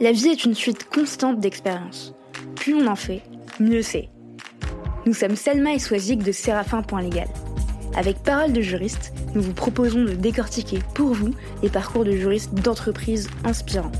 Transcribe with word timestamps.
La 0.00 0.12
vie 0.12 0.28
est 0.28 0.44
une 0.44 0.54
suite 0.54 0.88
constante 0.88 1.40
d'expériences. 1.40 2.14
Plus 2.54 2.72
on 2.72 2.86
en 2.86 2.94
fait, 2.94 3.20
mieux 3.58 3.82
c'est. 3.82 4.08
Nous 5.06 5.12
sommes 5.12 5.34
Selma 5.34 5.72
et 5.72 5.80
Swazik 5.80 6.22
de 6.22 6.30
Séraphin.légal. 6.30 7.26
Avec 7.96 8.22
Parole 8.22 8.52
de 8.52 8.60
juriste, 8.60 9.12
nous 9.34 9.42
vous 9.42 9.54
proposons 9.54 10.04
de 10.04 10.12
décortiquer 10.12 10.78
pour 10.94 11.14
vous 11.14 11.34
les 11.64 11.68
parcours 11.68 12.04
de 12.04 12.12
juristes 12.12 12.54
d'entreprises 12.54 13.28
inspirants. 13.42 13.90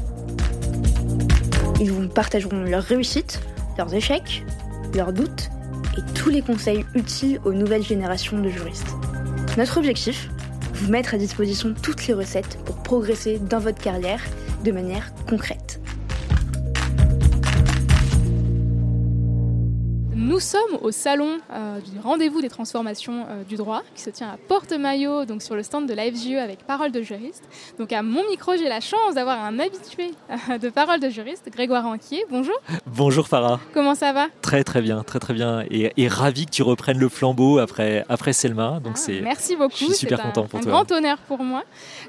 Ils 1.80 1.90
vous 1.90 2.06
partageront 2.06 2.62
leurs 2.62 2.84
réussites, 2.84 3.40
leurs 3.76 3.92
échecs, 3.92 4.44
leurs 4.94 5.12
doutes 5.12 5.50
et 5.96 6.12
tous 6.14 6.28
les 6.28 6.42
conseils 6.42 6.84
utiles 6.94 7.40
aux 7.44 7.52
nouvelles 7.52 7.82
générations 7.82 8.38
de 8.38 8.48
juristes. 8.50 8.94
Notre 9.56 9.78
objectif 9.78 10.30
Vous 10.74 10.92
mettre 10.92 11.14
à 11.14 11.18
disposition 11.18 11.74
toutes 11.82 12.06
les 12.06 12.14
recettes 12.14 12.58
pour 12.64 12.76
progresser 12.84 13.40
dans 13.40 13.58
votre 13.58 13.82
carrière 13.82 14.22
de 14.62 14.70
manière 14.70 15.12
concrète. 15.28 15.80
Nous 20.38 20.44
sommes 20.44 20.78
au 20.82 20.92
salon 20.92 21.40
euh, 21.52 21.80
du 21.80 21.98
rendez-vous 21.98 22.40
des 22.40 22.48
transformations 22.48 23.26
euh, 23.28 23.42
du 23.42 23.56
droit 23.56 23.82
qui 23.96 24.02
se 24.02 24.10
tient 24.10 24.28
à 24.28 24.36
Porte-Maillot, 24.36 25.24
donc 25.24 25.42
sur 25.42 25.56
le 25.56 25.64
stand 25.64 25.88
de 25.88 25.94
la 25.94 26.04
FGE 26.04 26.36
avec 26.40 26.60
Parole 26.64 26.92
de 26.92 27.02
juriste. 27.02 27.42
Donc 27.80 27.92
à 27.92 28.04
mon 28.04 28.24
micro, 28.30 28.52
j'ai 28.56 28.68
la 28.68 28.78
chance 28.78 29.16
d'avoir 29.16 29.44
un 29.44 29.58
habitué 29.58 30.12
euh, 30.30 30.58
de 30.58 30.68
Parole 30.68 31.00
de 31.00 31.08
juriste, 31.08 31.50
Grégoire 31.50 31.86
Anquier. 31.86 32.24
Bonjour. 32.30 32.54
Bonjour 32.86 33.26
Farah. 33.26 33.58
Comment 33.74 33.96
ça 33.96 34.12
va? 34.12 34.28
Très 34.40 34.62
très 34.62 34.80
bien, 34.80 35.02
très 35.02 35.18
très 35.18 35.34
bien. 35.34 35.64
Et, 35.72 36.06
ravi 36.06 36.46
que 36.46 36.52
tu 36.52 36.62
reprennes 36.62 37.00
le 37.00 37.08
flambeau 37.08 37.58
après, 37.58 38.04
après 38.08 38.32
Selma. 38.32 38.78
Donc 38.78 38.96
ah, 38.96 39.12
merci 39.20 39.56
beaucoup. 39.56 39.72
Je 39.72 39.84
suis 39.86 39.94
super 39.94 40.22
content 40.22 40.46
pour 40.46 40.60
toi. 40.60 40.70
Un 40.70 40.72
grand 40.72 40.92
honneur 40.92 41.18
pour 41.26 41.42
moi. 41.42 41.64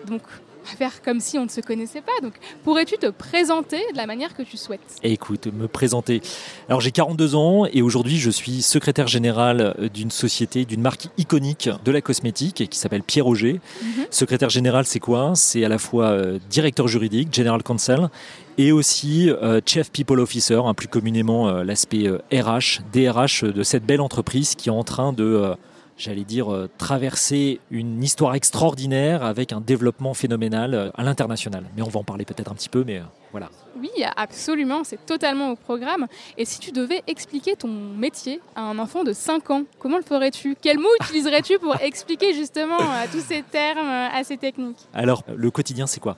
Donc 0.05 0.21
faire 0.69 1.01
comme 1.01 1.19
si 1.19 1.37
on 1.37 1.43
ne 1.43 1.49
se 1.49 1.61
connaissait 1.61 2.01
pas. 2.01 2.11
Donc, 2.21 2.33
pourrais-tu 2.63 2.97
te 2.97 3.07
présenter 3.07 3.77
de 3.91 3.97
la 3.97 4.05
manière 4.05 4.35
que 4.35 4.43
tu 4.43 4.57
souhaites? 4.57 4.95
Écoute, 5.03 5.47
me 5.47 5.67
présenter. 5.67 6.21
Alors, 6.67 6.81
j'ai 6.81 6.91
42 6.91 7.35
ans 7.35 7.65
et 7.71 7.81
aujourd'hui, 7.81 8.17
je 8.17 8.29
suis 8.29 8.61
secrétaire 8.61 9.07
général 9.07 9.75
d'une 9.93 10.11
société, 10.11 10.65
d'une 10.65 10.81
marque 10.81 11.07
iconique 11.17 11.69
de 11.83 11.91
la 11.91 12.01
cosmétique 12.01 12.69
qui 12.69 12.77
s'appelle 12.77 13.03
Pierre 13.03 13.27
Auger. 13.27 13.59
Mhm. 13.81 14.05
Secrétaire 14.09 14.49
général, 14.49 14.85
c'est 14.85 14.99
quoi? 14.99 15.33
C'est 15.35 15.63
à 15.63 15.69
la 15.69 15.77
fois 15.77 16.05
euh, 16.05 16.39
directeur 16.49 16.87
juridique, 16.87 17.33
general 17.33 17.63
counsel, 17.63 18.09
et 18.57 18.71
aussi 18.71 19.29
euh, 19.29 19.61
Chief 19.65 19.91
People 19.91 20.19
Officer, 20.19 20.59
hein, 20.65 20.73
plus 20.73 20.87
communément 20.87 21.49
euh, 21.49 21.63
l'aspect 21.63 22.09
RH, 22.31 22.81
DRH 22.91 23.43
de 23.43 23.63
cette 23.63 23.85
belle 23.85 24.01
entreprise 24.01 24.55
qui 24.55 24.69
est 24.69 24.71
en 24.71 24.83
train 24.83 25.13
de 25.13 25.55
j'allais 25.99 26.23
dire, 26.23 26.51
euh, 26.51 26.69
traverser 26.77 27.59
une 27.69 28.01
histoire 28.01 28.33
extraordinaire 28.33 29.23
avec 29.23 29.51
un 29.51 29.59
développement 29.59 30.13
phénoménal 30.13 30.73
euh, 30.73 30.89
à 30.95 31.03
l'international. 31.03 31.65
Mais 31.75 31.83
on 31.83 31.89
va 31.89 31.99
en 31.99 32.03
parler 32.03 32.25
peut-être 32.25 32.51
un 32.51 32.55
petit 32.55 32.69
peu, 32.69 32.83
mais 32.85 32.99
euh, 32.99 33.03
voilà. 33.31 33.49
Oui, 33.77 33.89
absolument, 34.15 34.83
c'est 34.83 35.05
totalement 35.05 35.51
au 35.51 35.55
programme. 35.55 36.07
Et 36.37 36.45
si 36.45 36.59
tu 36.59 36.71
devais 36.71 37.03
expliquer 37.05 37.55
ton 37.55 37.67
métier 37.67 38.39
à 38.55 38.61
un 38.61 38.79
enfant 38.79 39.03
de 39.03 39.13
5 39.13 39.51
ans, 39.51 39.63
comment 39.77 39.97
le 39.97 40.03
ferais-tu? 40.03 40.55
Quel 40.59 40.79
mot 40.79 40.89
utiliserais-tu 41.01 41.59
pour 41.59 41.75
expliquer 41.81 42.33
justement 42.33 42.77
tous 43.11 43.21
ces 43.21 43.43
termes 43.43 43.89
assez 43.89 44.37
techniques? 44.37 44.87
Alors, 44.93 45.23
le 45.35 45.51
quotidien, 45.51 45.85
c'est 45.85 45.99
quoi? 45.99 46.17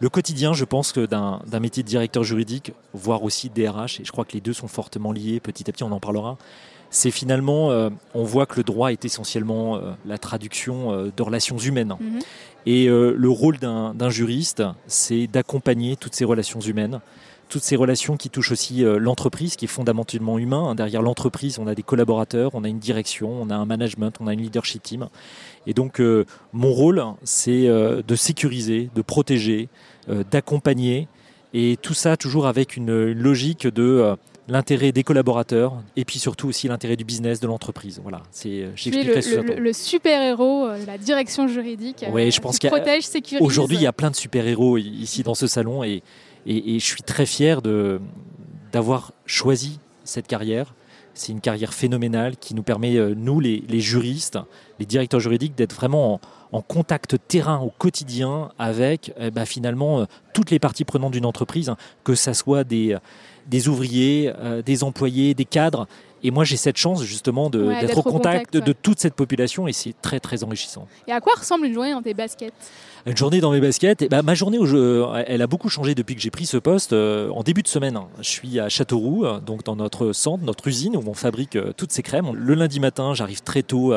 Le 0.00 0.08
quotidien, 0.08 0.54
je 0.54 0.64
pense 0.64 0.92
que 0.92 1.04
d'un 1.04 1.60
métier 1.60 1.82
de 1.82 1.88
directeur 1.88 2.24
juridique, 2.24 2.72
voire 2.94 3.22
aussi 3.22 3.50
DRH, 3.50 4.00
et 4.00 4.04
je 4.04 4.10
crois 4.10 4.24
que 4.24 4.32
les 4.32 4.40
deux 4.40 4.54
sont 4.54 4.66
fortement 4.66 5.12
liés, 5.12 5.40
petit 5.40 5.68
à 5.68 5.72
petit 5.74 5.84
on 5.84 5.92
en 5.92 6.00
parlera, 6.00 6.38
c'est 6.90 7.12
finalement, 7.12 7.70
euh, 7.70 7.88
on 8.14 8.24
voit 8.24 8.46
que 8.46 8.56
le 8.56 8.64
droit 8.64 8.90
est 8.90 9.04
essentiellement 9.04 9.76
euh, 9.76 9.92
la 10.04 10.18
traduction 10.18 10.92
euh, 10.92 11.12
de 11.16 11.22
relations 11.22 11.56
humaines. 11.56 11.96
Mhm. 11.98 12.18
Et 12.66 12.88
le 12.88 13.28
rôle 13.30 13.56
d'un 13.56 14.10
juriste, 14.10 14.62
c'est 14.86 15.26
d'accompagner 15.26 15.96
toutes 15.96 16.14
ces 16.14 16.26
relations 16.26 16.60
humaines, 16.60 17.00
toutes 17.48 17.62
ces 17.62 17.74
relations 17.74 18.18
qui 18.18 18.28
touchent 18.28 18.52
aussi 18.52 18.84
l'entreprise, 18.84 19.56
qui 19.56 19.64
est 19.64 19.68
fondamentalement 19.68 20.38
humain. 20.38 20.74
Derrière 20.74 21.00
l'entreprise, 21.00 21.58
on 21.58 21.66
a 21.66 21.74
des 21.74 21.82
collaborateurs, 21.82 22.50
on 22.52 22.62
a 22.62 22.68
une 22.68 22.78
direction, 22.78 23.30
on 23.32 23.48
a 23.48 23.56
un 23.56 23.64
management, 23.64 24.12
on 24.20 24.26
a 24.26 24.34
une 24.34 24.42
leadership 24.42 24.82
team. 24.82 25.08
Et 25.66 25.72
donc, 25.72 26.02
mon 26.52 26.70
rôle, 26.70 27.02
c'est 27.24 27.66
de 27.66 28.14
sécuriser, 28.14 28.90
de 28.94 29.00
protéger, 29.00 29.70
d'accompagner, 30.30 31.08
et 31.54 31.78
tout 31.80 31.94
ça 31.94 32.18
toujours 32.18 32.46
avec 32.46 32.76
une 32.76 33.10
logique 33.10 33.66
de 33.66 34.18
l'intérêt 34.50 34.92
des 34.92 35.04
collaborateurs 35.04 35.80
et 35.96 36.04
puis 36.04 36.18
surtout 36.18 36.48
aussi 36.48 36.68
l'intérêt 36.68 36.96
du 36.96 37.04
business 37.04 37.40
de 37.40 37.46
l'entreprise. 37.46 38.00
Voilà, 38.02 38.22
c'est 38.30 38.64
euh, 38.64 38.72
le, 38.86 39.54
le, 39.54 39.60
le, 39.60 39.72
super 39.72 40.20
héros 40.20 40.66
euh, 40.66 40.80
de 40.80 40.86
la 40.86 40.98
direction 40.98 41.46
juridique. 41.46 42.04
Oui, 42.10 42.26
euh, 42.26 42.30
je 42.30 42.40
pense 42.40 42.58
protège, 42.58 43.04
sécurise. 43.04 43.46
Aujourd'hui, 43.46 43.76
il 43.76 43.82
y 43.82 43.86
a 43.86 43.92
plein 43.92 44.10
de 44.10 44.16
super 44.16 44.46
héros 44.46 44.76
ici 44.76 45.22
dans 45.22 45.34
ce 45.34 45.46
salon 45.46 45.84
et, 45.84 46.02
et, 46.46 46.78
je 46.78 46.84
suis 46.84 47.02
très 47.02 47.26
fier 47.26 47.62
de 47.62 48.00
d'avoir 48.72 49.12
choisi 49.24 49.78
cette 50.04 50.26
carrière. 50.26 50.74
C'est 51.14 51.32
une 51.32 51.40
carrière 51.40 51.74
phénoménale 51.74 52.36
qui 52.36 52.54
nous 52.54 52.62
permet, 52.62 52.94
nous, 53.16 53.40
les, 53.40 53.80
juristes, 53.80 54.38
les 54.78 54.86
directeurs 54.86 55.18
juridiques, 55.18 55.56
d'être 55.56 55.74
vraiment 55.74 56.20
en, 56.52 56.62
contact 56.62 57.16
terrain 57.26 57.58
au 57.58 57.70
quotidien 57.70 58.52
avec 58.58 59.12
eh 59.18 59.32
ben, 59.32 59.44
finalement 59.44 60.06
toutes 60.32 60.52
les 60.52 60.60
parties 60.60 60.84
prenantes 60.84 61.12
d'une 61.12 61.26
entreprise, 61.26 61.68
hein, 61.68 61.76
que 62.04 62.14
ce 62.14 62.32
soit 62.32 62.62
des, 62.62 62.96
des 63.50 63.68
ouvriers, 63.68 64.32
euh, 64.38 64.62
des 64.62 64.84
employés, 64.84 65.34
des 65.34 65.44
cadres. 65.44 65.86
Et 66.22 66.30
moi, 66.30 66.44
j'ai 66.44 66.56
cette 66.56 66.76
chance 66.76 67.02
justement 67.02 67.50
d'être 67.50 67.98
au 67.98 68.02
contact, 68.02 68.56
de, 68.56 68.72
toute 68.72 69.00
cette 69.00 69.14
population 69.14 69.68
et 69.68 69.72
c'est 69.72 69.94
très 70.00 70.20
très 70.20 70.44
enrichissant. 70.44 70.86
Et 71.06 71.12
à 71.12 71.20
quoi 71.20 71.34
ressemble 71.36 71.66
une 71.66 71.74
journée 71.74 71.92
dans 71.92 72.02
tes 72.02 72.14
baskets? 72.14 72.54
Une 73.06 73.16
journée 73.16 73.40
dans 73.40 73.50
mes 73.50 73.60
baskets, 73.60 74.02
et 74.02 74.08
bah, 74.08 74.22
ma 74.22 74.34
journée, 74.34 74.58
elle 75.26 75.40
a 75.40 75.46
beaucoup 75.46 75.70
changé 75.70 75.94
depuis 75.94 76.14
que 76.14 76.20
j'ai 76.20 76.30
pris 76.30 76.44
ce 76.44 76.58
poste. 76.58 76.92
Euh, 76.92 77.30
en 77.30 77.42
début 77.42 77.62
de 77.62 77.68
semaine, 77.68 77.98
je 78.20 78.28
suis 78.28 78.60
à 78.60 78.68
Châteauroux, 78.68 79.24
euh, 79.24 79.40
donc 79.40 79.64
dans 79.64 79.76
notre 79.76 80.12
centre, 80.12 80.44
notre 80.44 80.68
usine 80.68 80.96
où 80.96 81.02
on 81.06 81.14
fabrique 81.14 81.56
euh, 81.56 81.72
toutes 81.74 81.92
ces 81.92 82.02
crèmes. 82.02 82.30
Le 82.34 82.54
lundi 82.54 82.78
matin, 82.78 83.14
j'arrive 83.14 83.42
très 83.42 83.62
tôt, 83.62 83.94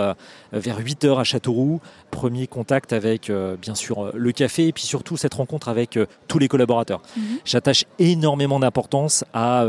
vers 0.54 0.80
8h 0.80 1.20
à 1.20 1.24
Châteauroux. 1.24 1.82
Premier 2.12 2.48
contact 2.48 2.94
avec, 2.94 3.32
bien 3.62 3.76
sûr, 3.76 4.12
le 4.14 4.32
café 4.32 4.68
et 4.68 4.72
puis 4.72 4.84
surtout 4.84 5.18
cette 5.18 5.34
rencontre 5.34 5.70
avec 5.70 6.00
tous 6.28 6.40
les 6.40 6.48
collaborateurs. 6.48 7.02
Mhm. 7.18 7.24
J'attache 7.46 7.86
énormément 8.00 8.60
d'importance 8.60 9.24
à 9.34 9.66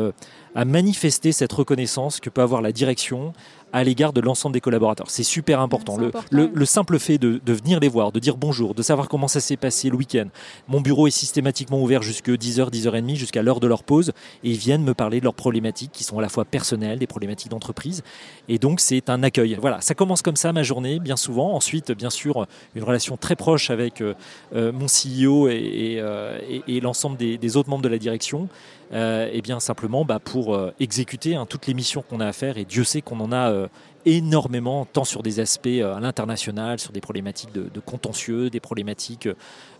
à 0.54 0.64
manifester 0.64 1.32
cette 1.32 1.52
reconnaissance 1.52 2.20
que 2.20 2.30
peut 2.30 2.42
avoir 2.42 2.62
la 2.62 2.72
direction 2.72 3.32
à 3.74 3.82
l'égard 3.82 4.12
de 4.12 4.20
l'ensemble 4.20 4.54
des 4.54 4.60
collaborateurs. 4.60 5.10
C'est 5.10 5.24
super 5.24 5.58
important. 5.58 5.98
Le, 6.30 6.64
simple 6.64 7.00
fait 7.00 7.18
de, 7.18 7.40
venir 7.52 7.80
les 7.80 7.88
voir, 7.88 8.12
de 8.12 8.20
dire 8.20 8.36
bonjour, 8.36 8.72
de 8.72 8.82
savoir 8.82 9.08
comment 9.08 9.26
ça 9.26 9.40
s'est 9.40 9.56
passé 9.56 9.90
le 9.90 9.96
week-end. 9.96 10.28
Mon 10.68 10.80
bureau 10.80 11.08
est 11.08 11.10
systématiquement 11.10 11.82
ouvert 11.82 12.00
jusqu'à 12.00 12.32
10h, 12.32 12.70
10h30, 12.70 13.16
jusqu'à 13.16 13.42
l'heure 13.42 13.58
de 13.58 13.66
leur 13.66 13.82
pause, 13.82 14.12
et 14.44 14.50
ils 14.50 14.56
viennent 14.56 14.84
me 14.84 14.94
parler 14.94 15.18
de 15.18 15.24
leurs 15.24 15.34
problématiques 15.34 15.90
qui 15.92 16.04
sont 16.04 16.20
à 16.20 16.22
la 16.22 16.28
fois 16.28 16.44
personnelles, 16.44 17.00
des 17.00 17.08
problématiques 17.08 17.50
d'entreprise. 17.50 18.04
Et 18.48 18.58
donc 18.60 18.78
c'est 18.78 19.10
un 19.10 19.24
accueil. 19.24 19.58
Voilà, 19.60 19.80
ça 19.80 19.96
commence 19.96 20.22
comme 20.22 20.36
ça 20.36 20.52
ma 20.52 20.62
journée, 20.62 21.00
bien 21.00 21.16
souvent. 21.16 21.54
Ensuite, 21.54 21.90
bien 21.90 22.10
sûr, 22.10 22.46
une 22.76 22.84
relation 22.84 23.16
très 23.16 23.34
proche 23.34 23.70
avec 23.70 24.00
euh, 24.00 24.14
euh, 24.54 24.70
mon 24.70 24.86
CEO 24.86 25.48
euh, 25.48 26.38
et, 26.68 26.80
l'ensemble 26.80 27.16
des, 27.16 27.56
autres 27.56 27.70
membres 27.70 27.82
de 27.82 27.88
la 27.88 27.98
direction. 27.98 28.48
Et 28.94 29.40
bien 29.42 29.58
simplement 29.60 30.04
bah, 30.04 30.20
pour 30.20 30.58
exécuter 30.78 31.34
hein, 31.34 31.46
toutes 31.46 31.66
les 31.66 31.74
missions 31.74 32.02
qu'on 32.02 32.20
a 32.20 32.26
à 32.26 32.32
faire 32.32 32.58
et 32.58 32.64
Dieu 32.64 32.84
sait 32.84 33.02
qu'on 33.02 33.18
en 33.20 33.32
a 33.32 33.68
énormément, 34.06 34.84
tant 34.84 35.04
sur 35.04 35.22
des 35.22 35.40
aspects 35.40 35.66
euh, 35.66 35.96
à 35.96 36.00
l'international, 36.00 36.78
sur 36.78 36.92
des 36.92 37.00
problématiques 37.00 37.52
de, 37.52 37.80
contentieux, 37.80 38.50
des 38.50 38.60
problématiques 38.60 39.28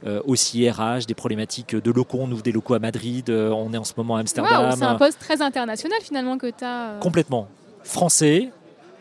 euh, 0.06 0.20
aussi 0.26 0.68
RH, 0.68 1.06
des 1.06 1.14
problématiques 1.14 1.76
de 1.76 1.90
locaux. 1.90 2.18
On 2.20 2.30
ouvre 2.30 2.42
des 2.42 2.52
locaux 2.52 2.74
à 2.74 2.78
Madrid, 2.78 3.28
euh, 3.30 3.50
on 3.50 3.72
est 3.72 3.76
en 3.76 3.84
ce 3.84 3.92
moment 3.96 4.16
à 4.16 4.20
Amsterdam. 4.20 4.74
c'est 4.76 4.84
un 4.84 4.94
poste 4.96 5.18
très 5.18 5.42
international 5.42 5.98
finalement 6.02 6.38
que 6.38 6.48
tu 6.48 6.64
as. 6.64 6.98
Complètement. 7.00 7.48
Français, 7.82 8.50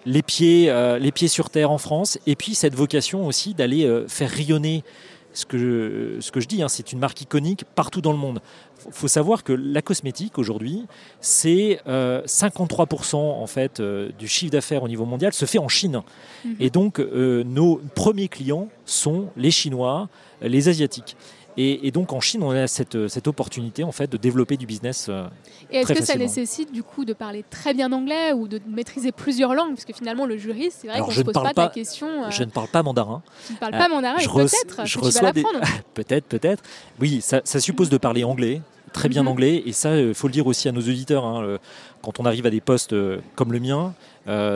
les 0.06 0.22
pieds, 0.22 0.73
les 1.00 1.12
pieds 1.13 1.29
sur 1.29 1.50
terre 1.50 1.72
en 1.72 1.78
France, 1.78 2.19
et 2.28 2.35
puis 2.35 2.53
cette 2.53 2.75
vocation 2.75 3.25
aussi 3.25 3.53
d'aller 3.53 4.03
faire 4.09 4.29
rayonner 4.29 4.84
ce 5.33 5.45
que 5.45 5.57
je, 5.57 6.21
ce 6.21 6.31
que 6.31 6.40
je 6.40 6.47
dis, 6.47 6.61
hein, 6.61 6.67
c'est 6.67 6.91
une 6.91 6.99
marque 6.99 7.22
iconique 7.22 7.66
partout 7.75 8.02
dans 8.02 8.11
le 8.11 8.17
monde. 8.17 8.40
Il 8.85 8.93
faut 8.93 9.08
savoir 9.08 9.43
que 9.43 9.53
la 9.53 9.81
cosmétique 9.81 10.37
aujourd'hui, 10.37 10.85
c'est 11.22 11.79
53% 11.85 13.16
euh, 13.16 13.17
en 13.17 13.47
fait 13.47 13.79
euh, 13.79 14.09
du 14.17 14.28
chiffre 14.28 14.52
d'affaires 14.52 14.84
au 14.84 14.87
niveau 14.87 15.05
mondial 15.05 15.34
se 15.34 15.46
fait 15.46 15.59
en 15.59 15.67
Chine. 15.67 16.02
Mhm. 16.46 16.55
Et 16.59 16.69
donc 16.69 16.99
euh, 16.99 17.43
nos 17.43 17.81
premiers 17.96 18.28
clients 18.28 18.69
sont 18.85 19.28
les 19.37 19.52
Chinois, 19.52 20.09
les 20.41 20.69
Asiatiques. 20.69 21.16
Et, 21.58 21.91
donc 21.91 22.14
en 22.14 22.20
Chine, 22.20 22.41
on 22.44 22.52
a 22.52 22.67
cette, 22.67 23.08
cette, 23.08 23.28
opportunité 23.28 23.84
en 23.84 23.91
fait 23.91 24.11
de 24.11 24.17
développer 24.17 24.58
du 24.58 24.66
business. 24.66 25.08
Euh, 25.09 25.28
et 25.72 25.78
est-ce 25.78 25.94
que 25.94 26.03
ça 26.03 26.16
nécessite 26.16 26.72
du 26.72 26.82
coup 26.82 27.05
de 27.05 27.14
parler 27.14 27.46
très 27.50 27.73
bien 27.73 27.91
anglais 27.91 28.34
ou 28.34 28.47
de 28.47 28.59
maîtriser 28.67 29.11
plusieurs 29.11 29.53
langues? 29.53 29.76
Parce 29.76 29.85
que 29.85 29.94
finalement, 29.94 30.26
le 30.26 30.38
juriste, 30.38 30.79
c'est 30.82 30.88
vrai 30.88 31.00
qu'on 31.00 31.11
ne 31.11 31.23
pose 31.23 31.34
pas, 31.34 31.53
ta 31.53 31.67
question. 31.67 32.08
Euh, 32.08 32.32
je 32.32 32.44
ne 32.44 32.50
parle 32.50 32.70
pas 32.70 32.82
mandarin. 32.82 33.22
Tu 33.46 33.53
ne 33.53 33.58
parles 33.58 33.73
pas 33.73 33.88
mandarin, 33.88 34.17
peut-être 34.17 34.85
je 34.85 35.00
reçois 35.00 35.32
des... 35.32 35.44
peut-être, 35.94 36.26
peut-être. 36.26 36.64
Oui, 37.00 37.22
ça, 37.22 37.41
suppose 37.59 37.90
de 37.90 37.97
parler 37.97 38.23
anglais, 38.23 38.61
très 38.91 39.08
bien 39.08 39.22
mhm. 39.22 39.29
anglais. 39.29 39.64
Et 39.66 39.73
ça, 39.73 39.96
il 39.96 40.06
euh, 40.06 40.14
faut 40.14 40.28
le 40.28 40.34
dire 40.34 40.47
aussi 40.47 40.67
à 40.67 40.72
nos 40.72 40.82
auditeurs. 40.82 41.23
Hein, 41.23 41.59
quand 42.02 42.20
on 42.20 42.26
arrive 42.26 42.47
à 42.47 42.49
des 42.49 42.61
postes 42.61 42.96
comme 43.35 43.53
le 43.53 43.59
mien, 43.59 43.94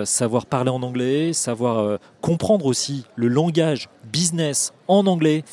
savoir 0.06 0.48
parler 0.48 0.72
en 0.72 0.82
anglais, 0.82 1.32
savoir 1.32 2.00
comprendre 2.22 2.66
aussi 2.66 3.06
le 3.16 3.28
langage 3.28 3.88
business 4.12 4.74
en 4.88 5.06
anglais 5.08 5.44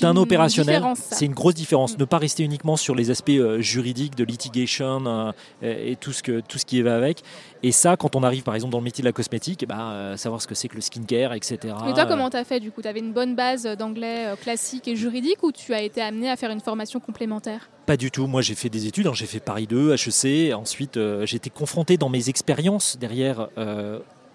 d'un 0.00 0.16
opérationnel. 0.16 0.82
C'est 0.94 1.26
une 1.26 1.34
grosse 1.34 1.54
différence. 1.54 1.94
Mm. 1.94 2.00
Ne 2.00 2.04
pas 2.04 2.18
rester 2.18 2.42
uniquement 2.42 2.76
sur 2.76 2.94
les 2.94 3.10
aspects 3.10 3.30
euh, 3.30 3.60
juridiques 3.60 4.16
de 4.16 4.24
litigation 4.24 5.04
euh, 5.06 5.32
et 5.62 5.96
tout 5.96 6.12
ce, 6.12 6.22
que, 6.22 6.40
tout 6.40 6.58
ce 6.58 6.66
qui 6.66 6.80
va 6.82 6.96
avec. 6.96 7.22
Et 7.62 7.72
ça, 7.72 7.96
quand 7.96 8.16
on 8.16 8.22
arrive 8.22 8.42
par 8.42 8.54
exemple 8.54 8.72
dans 8.72 8.78
le 8.78 8.84
métier 8.84 9.02
de 9.02 9.08
la 9.08 9.12
cosmétique, 9.12 9.66
bah, 9.66 9.90
euh, 9.92 10.16
savoir 10.16 10.42
ce 10.42 10.46
que 10.46 10.54
c'est 10.54 10.68
que 10.68 10.74
le 10.76 10.80
skincare, 10.80 11.34
etc. 11.34 11.74
Mais 11.84 11.92
toi, 11.92 12.06
comment 12.06 12.30
t'as 12.30 12.44
fait 12.44 12.60
du 12.60 12.70
coup? 12.70 12.82
T'avais 12.82 13.00
une 13.00 13.12
bonne 13.12 13.34
base 13.34 13.64
d'anglais 13.78 14.34
classique 14.42 14.88
et 14.88 14.96
juridique 14.96 15.42
ou 15.42 15.52
tu 15.52 15.72
as 15.72 15.82
été 15.82 16.02
amené 16.02 16.30
à 16.30 16.36
faire 16.36 16.50
une 16.50 16.60
formation 16.60 17.00
complémentaire? 17.00 17.70
Pas 17.86 17.96
du 17.96 18.10
tout. 18.10 18.26
Moi, 18.26 18.42
j'ai 18.42 18.54
fait 18.54 18.68
des 18.68 18.86
études. 18.86 19.06
hein. 19.06 19.12
J'ai 19.14 19.26
fait 19.26 19.40
Paris 19.40 19.66
2, 19.66 19.94
HEC. 19.94 20.54
Ensuite, 20.54 20.98
j'ai 21.24 21.36
été 21.36 21.50
confronté 21.50 21.96
dans 21.96 22.08
mes 22.08 22.28
expériences 22.28 22.98
derrière 22.98 23.48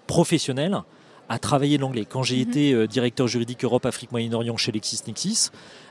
professionnelles 0.07 0.81
à 1.29 1.39
travailler 1.39 1.77
l'anglais. 1.77 2.05
Quand 2.05 2.23
j'ai 2.23 2.35
Mhm. 2.37 2.41
été 2.41 2.73
euh, 2.73 2.87
directeur 2.87 3.27
juridique 3.27 3.63
Europe, 3.63 3.85
Afrique, 3.85 4.11
Moyen-Orient 4.11 4.57
chez 4.57 4.71
LexisNexis, 4.71 5.49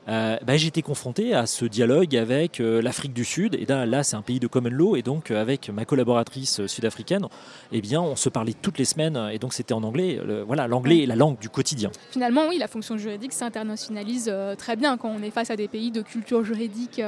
euh, 0.09 0.37
bah, 0.45 0.55
été 0.55 0.83
confronté 0.83 1.35
à 1.35 1.47
ce 1.47 1.65
dialogue 1.65 2.17
avec 2.17 2.61
euh, 2.61 2.83
l'Afrique 2.83 3.13
du 3.13 3.25
Sud. 3.25 3.55
Et 3.55 3.67
là, 3.67 3.87
là 3.87 4.03
c'est 4.03 4.17
un 4.17 4.23
pays 4.23 4.41
de 4.41 4.47
common 4.47 4.71
law. 4.71 4.97
Et 4.97 5.03
donc, 5.03 5.31
euh, 5.31 5.41
avec 5.41 5.71
ma 5.71 5.85
collaboratrice 5.85 6.61
euh, 6.61 6.67
sud-africaine, 6.67 7.27
eh 7.73 7.81
bien, 7.81 8.01
on 8.01 8.17
se 8.17 8.29
parlait 8.29 8.55
toutes 8.55 8.79
les 8.79 8.85
semaines. 8.85 9.19
Et 9.33 9.39
donc, 9.39 9.53
c'était 9.53 9.75
en 9.75 9.83
anglais. 9.83 10.21
Le- 10.25 10.43
voilà, 10.43 10.67
l'anglais 10.67 11.03
est 11.03 11.07
la 11.07 11.17
langue 11.17 11.39
du 11.39 11.49
quotidien. 11.49 11.91
Finalement, 12.11 12.43
oui, 12.49 12.59
la 12.59 12.69
fonction 12.69 12.97
juridique 12.97 13.33
s'internationalise 13.33 14.33
très 14.57 14.77
bien 14.77 14.97
quand 14.97 15.11
on 15.11 15.23
est 15.23 15.31
face 15.31 15.51
à 15.51 15.57
des 15.57 15.69
pays 15.69 15.91
de 15.91 16.03
culture 16.03 16.45
juridique 16.45 17.01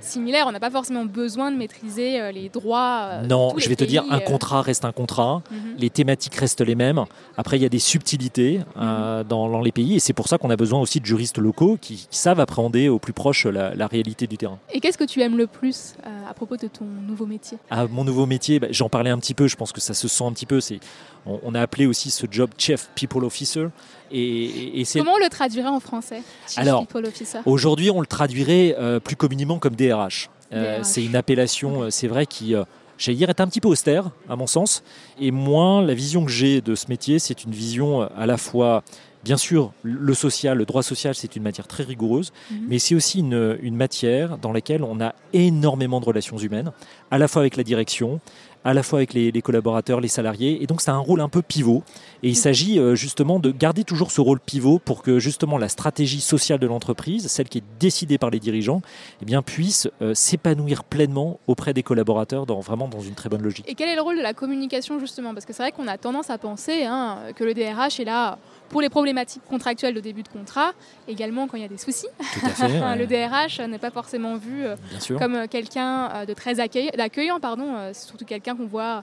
similaire. 0.00 0.46
On 0.48 0.52
n'a 0.52 0.60
pas 0.60 0.70
forcément 0.70 1.04
besoin 1.04 1.50
de 1.50 1.56
maîtriser 1.56 2.32
les 2.32 2.48
droits. 2.48 3.22
non, 3.28 3.54
je 3.56 3.68
vais 3.68 3.76
te 3.76 3.84
dire, 3.84 4.04
un 4.10 4.20
contrat 4.20 4.62
reste 4.62 4.84
un 4.84 4.92
contrat. 4.92 5.42
mhm. 5.50 5.74
les 5.78 5.90
thématiques 5.90 6.34
restent 6.34 6.60
les 6.60 6.74
mêmes. 6.74 7.04
Après, 7.36 7.58
il 7.58 7.62
y 7.62 7.66
a 7.66 7.68
des 7.68 7.78
subtilités 7.78 8.60
dans, 8.76 9.24
dans 9.24 9.60
les 9.60 9.72
pays 9.72 9.96
et 9.96 10.00
c'est 10.00 10.12
pour 10.12 10.28
ça 10.28 10.38
qu'on 10.38 10.50
a 10.50 10.56
besoin 10.56 10.80
aussi 10.80 11.00
de 11.00 11.06
juristes 11.06 11.38
locaux 11.38 11.78
qui, 11.80 12.06
qui 12.10 12.18
savent 12.18 12.40
appréhender 12.46 12.88
au 12.88 12.98
plus 12.98 13.12
proche 13.12 13.44
la, 13.46 13.74
la 13.74 13.86
réalité 13.86 14.26
du 14.26 14.36
terrain. 14.36 14.58
Et 14.72 14.80
qu'est-ce 14.80 14.98
que 14.98 15.04
tu 15.04 15.20
aimes 15.20 15.36
le 15.36 15.46
plus 15.46 15.94
euh, 16.06 16.30
à 16.30 16.34
propos 16.34 16.56
de 16.56 16.68
ton 16.68 16.84
nouveau 16.84 17.26
métier? 17.26 17.58
À 17.70 17.86
mon 17.86 18.04
nouveau 18.04 18.26
métier, 18.26 18.58
bah, 18.58 18.68
j'en 18.70 18.88
parlais 18.88 19.10
un 19.10 19.18
petit 19.18 19.34
peu, 19.34 19.46
je 19.46 19.56
pense 19.56 19.72
que 19.72 19.80
ça 19.80 19.94
se 19.94 20.08
sent 20.08 20.24
un 20.24 20.32
petit 20.32 20.46
peu. 20.46 20.60
C'est, 20.60 20.80
on, 21.26 21.40
on 21.42 21.54
a 21.54 21.60
appelé 21.60 21.86
aussi 21.86 22.10
ce 22.10 22.26
job 22.30 22.50
Chief 22.56 22.88
People 22.94 23.24
Officer 23.24 23.68
et, 24.10 24.84
Comment 24.94 25.14
on 25.14 25.18
le 25.18 25.28
traduirait 25.28 25.68
en 25.68 25.80
français 25.80 26.22
Chief 26.46 26.58
Alors, 26.58 26.86
People 26.86 27.06
Officer? 27.06 27.38
Aujourd'hui, 27.44 27.90
on 27.90 28.00
le 28.00 28.06
traduirait 28.06 28.76
euh, 28.78 29.00
plus 29.00 29.16
communément 29.16 29.58
comme 29.58 29.74
DRH. 29.74 30.30
Euh, 30.52 30.78
DRH. 30.78 30.86
c'est 30.86 31.04
une 31.04 31.16
appellation, 31.16 31.90
c'est 31.90 32.08
vrai, 32.08 32.26
qui, 32.26 32.54
euh, 32.54 32.64
j'allais 32.98 33.18
dire, 33.18 33.30
est 33.30 33.40
un 33.40 33.48
petit 33.48 33.60
peu 33.60 33.68
austère, 33.68 34.10
à 34.28 34.36
mon 34.36 34.46
sens. 34.46 34.82
Et 35.20 35.30
moi, 35.30 35.82
la 35.82 35.94
vision 35.94 36.24
que 36.24 36.30
j'ai 36.30 36.60
de 36.60 36.74
ce 36.74 36.86
métier, 36.88 37.18
c'est 37.18 37.44
une 37.44 37.52
vision 37.52 38.02
à 38.02 38.26
la 38.26 38.36
fois, 38.36 38.84
bien 39.26 39.36
sûr, 39.36 39.72
le 39.82 40.14
social, 40.14 40.56
le 40.56 40.64
droit 40.64 40.84
social, 40.84 41.16
c'est 41.16 41.34
une 41.34 41.42
matière 41.42 41.66
très 41.66 41.82
rigoureuse, 41.82 42.32
Mhm. 42.52 42.66
mais 42.68 42.78
c'est 42.78 42.94
aussi 42.94 43.18
une, 43.18 43.58
une 43.60 43.74
matière 43.74 44.38
dans 44.38 44.52
laquelle 44.52 44.84
on 44.84 45.00
a 45.00 45.14
énormément 45.32 45.98
de 45.98 46.04
relations 46.06 46.38
humaines, 46.38 46.70
à 47.10 47.18
la 47.18 47.26
fois 47.26 47.42
avec 47.42 47.56
la 47.56 47.64
direction, 47.64 48.20
à 48.64 48.72
la 48.72 48.82
fois 48.84 49.00
avec 49.00 49.14
les, 49.14 49.30
les 49.32 49.42
collaborateurs, 49.42 50.00
les 50.00 50.08
salariés. 50.08 50.60
Et 50.62 50.66
donc, 50.66 50.80
c'est 50.80 50.90
un 50.90 50.98
rôle 50.98 51.20
un 51.20 51.28
peu 51.28 51.40
pivot. 51.42 51.82
Et 52.24 52.28
il 52.28 52.36
s'agit 52.36 52.78
euh, 52.80 52.94
justement 52.96 53.38
de 53.38 53.50
garder 53.52 53.84
toujours 53.84 54.10
ce 54.10 54.20
rôle 54.20 54.40
pivot 54.40 54.78
pour 54.80 55.02
que 55.02 55.18
justement 55.20 55.56
la 55.58 55.68
stratégie 55.68 56.20
sociale 56.20 56.58
de 56.58 56.66
l'entreprise, 56.66 57.26
celle 57.28 57.48
qui 57.48 57.58
est 57.58 57.64
décidée 57.80 58.18
par 58.18 58.30
les 58.30 58.40
dirigeants, 58.40 58.82
eh 59.22 59.24
bien, 59.24 59.42
puisse 59.42 59.88
euh, 60.02 60.14
s'épanouir 60.14 60.82
pleinement 60.84 61.38
auprès 61.46 61.74
des 61.74 61.84
collaborateurs 61.84 62.44
dans, 62.46 62.58
vraiment 62.60 62.88
dans 62.88 63.00
une 63.00 63.14
très 63.14 63.28
bonne 63.28 63.42
logique. 63.42 63.66
Et 63.68 63.74
quel 63.76 63.88
est 63.88 63.94
le 63.96 64.02
rôle 64.02 64.16
de 64.18 64.22
la 64.22 64.34
communication 64.34 64.98
justement? 64.98 65.32
Parce 65.32 65.46
que 65.46 65.52
c'est 65.52 65.62
vrai 65.62 65.72
qu'on 65.72 65.86
a 65.88 65.96
tendance 65.98 66.30
à 66.30 66.38
penser 66.38 66.84
hein, 66.84 67.18
que 67.36 67.44
le 67.44 67.54
DRH 67.54 68.00
est 68.00 68.04
là 68.04 68.36
pour 68.68 68.80
les 68.80 68.88
problématiques 68.88 69.42
contractuelles 69.48 69.94
de 69.94 70.00
début 70.00 70.22
de 70.22 70.28
contrat, 70.28 70.72
également 71.08 71.46
quand 71.46 71.56
il 71.56 71.62
y 71.62 71.66
a 71.66 71.68
des 71.68 71.78
soucis. 71.78 72.08
Tout 72.18 72.46
à 72.46 72.50
fait. 72.50 72.68
le 72.98 73.06
DRH 73.06 73.60
n'est 73.60 73.78
pas 73.78 73.90
forcément 73.90 74.36
vu 74.36 74.64
euh, 74.64 74.76
comme 75.18 75.34
euh, 75.34 75.46
quelqu'un 75.48 76.10
euh, 76.10 76.26
de 76.26 76.34
très 76.34 76.60
accueillant, 76.60 76.90
d'accueillant, 76.96 77.40
pardon, 77.40 77.74
c'est 77.92 78.06
surtout 78.08 78.24
quelqu'un 78.24 78.56
qu'on 78.56 78.66
voit 78.66 79.02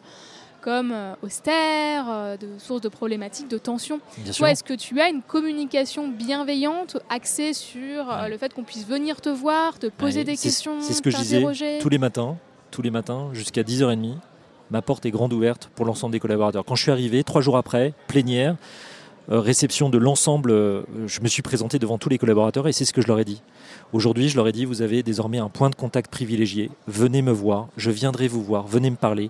comme 0.62 0.96
austère, 1.22 2.38
de 2.40 2.48
source 2.58 2.80
de 2.80 2.88
problématiques, 2.88 3.50
de 3.50 3.58
tensions. 3.58 4.00
Toi, 4.38 4.52
est-ce 4.52 4.64
que 4.64 4.74
tu 4.74 5.02
as 5.02 5.10
une 5.10 5.22
communication 5.22 6.08
bienveillante 6.08 6.96
axée 7.10 7.52
sur 7.52 8.08
Ouais. 8.08 8.30
le 8.30 8.38
fait 8.38 8.54
qu'on 8.54 8.64
puisse 8.64 8.88
venir 8.88 9.20
te 9.20 9.28
voir, 9.28 9.78
te 9.78 9.88
poser 9.88 10.20
Ouais, 10.20 10.24
des 10.24 10.38
questions, 10.38 10.78
c'est 10.80 10.94
ce 10.94 11.02
que 11.02 11.10
je 11.10 11.18
disais, 11.18 11.80
Tous 11.82 11.90
les 11.90 11.98
matins, 11.98 12.38
tous 12.72 12.82
les 12.82 12.92
matins, 12.92 13.28
jusqu'à 13.34 13.62
10h30, 13.62 14.16
ma 14.72 14.82
porte 14.82 15.06
est 15.06 15.12
grande 15.12 15.34
ouverte 15.34 15.70
pour 15.76 15.86
l'ensemble 15.86 16.14
des 16.14 16.20
collaborateurs. 16.20 16.64
Quand 16.64 16.76
je 16.76 16.84
suis 16.84 16.92
arrivé, 16.92 17.26
trois 17.26 17.42
jours 17.42 17.58
après, 17.58 17.94
plénière, 18.08 18.56
réception 19.30 19.90
de 19.90 19.98
l'ensemble, 19.98 20.52
euh, 20.52 20.84
je 21.08 21.22
me 21.22 21.28
suis 21.28 21.42
présenté 21.42 21.80
devant 21.80 21.98
tous 21.98 22.10
les 22.10 22.18
collaborateurs 22.18 22.68
et 22.68 22.74
c'est 22.74 22.86
ce 22.86 22.94
que 22.94 23.02
je 23.02 23.08
leur 23.08 23.20
ai 23.20 23.26
dit. 23.26 23.42
Aujourd'hui, 23.94 24.30
je 24.30 24.36
leur 24.36 24.48
ai 24.48 24.52
dit, 24.52 24.66
vous 24.66 24.82
avez 24.82 25.04
désormais 25.04 25.38
un 25.38 25.50
point 25.50 25.70
de 25.70 25.76
contact 25.76 26.12
privilégié. 26.12 26.70
Venez 26.88 27.22
me 27.22 27.32
voir, 27.32 27.68
je 27.78 27.92
viendrai 27.92 28.28
vous 28.28 28.44
voir, 28.44 28.68
venez 28.68 28.90
me 28.90 28.96
parler. 28.96 29.30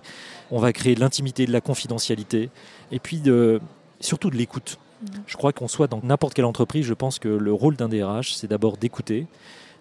On 0.50 0.58
va 0.58 0.72
créer 0.72 0.94
de 0.94 1.00
l'intimité, 1.00 1.46
de 1.46 1.52
la 1.52 1.60
confidentialité 1.60 2.50
et 2.90 2.98
puis 2.98 3.18
de, 3.18 3.60
surtout 4.00 4.30
de 4.30 4.36
l'écoute. 4.36 4.78
Mhm. 5.02 5.08
Je 5.26 5.36
crois 5.36 5.52
qu'on 5.52 5.68
soit 5.68 5.86
dans 5.86 6.00
n'importe 6.02 6.34
quelle 6.34 6.44
entreprise, 6.44 6.84
je 6.84 6.94
pense 6.94 7.18
que 7.18 7.28
le 7.28 7.52
rôle 7.52 7.76
d'un 7.76 7.88
DRH, 7.88 8.34
c'est 8.34 8.48
d'abord 8.48 8.76
d'écouter, 8.76 9.26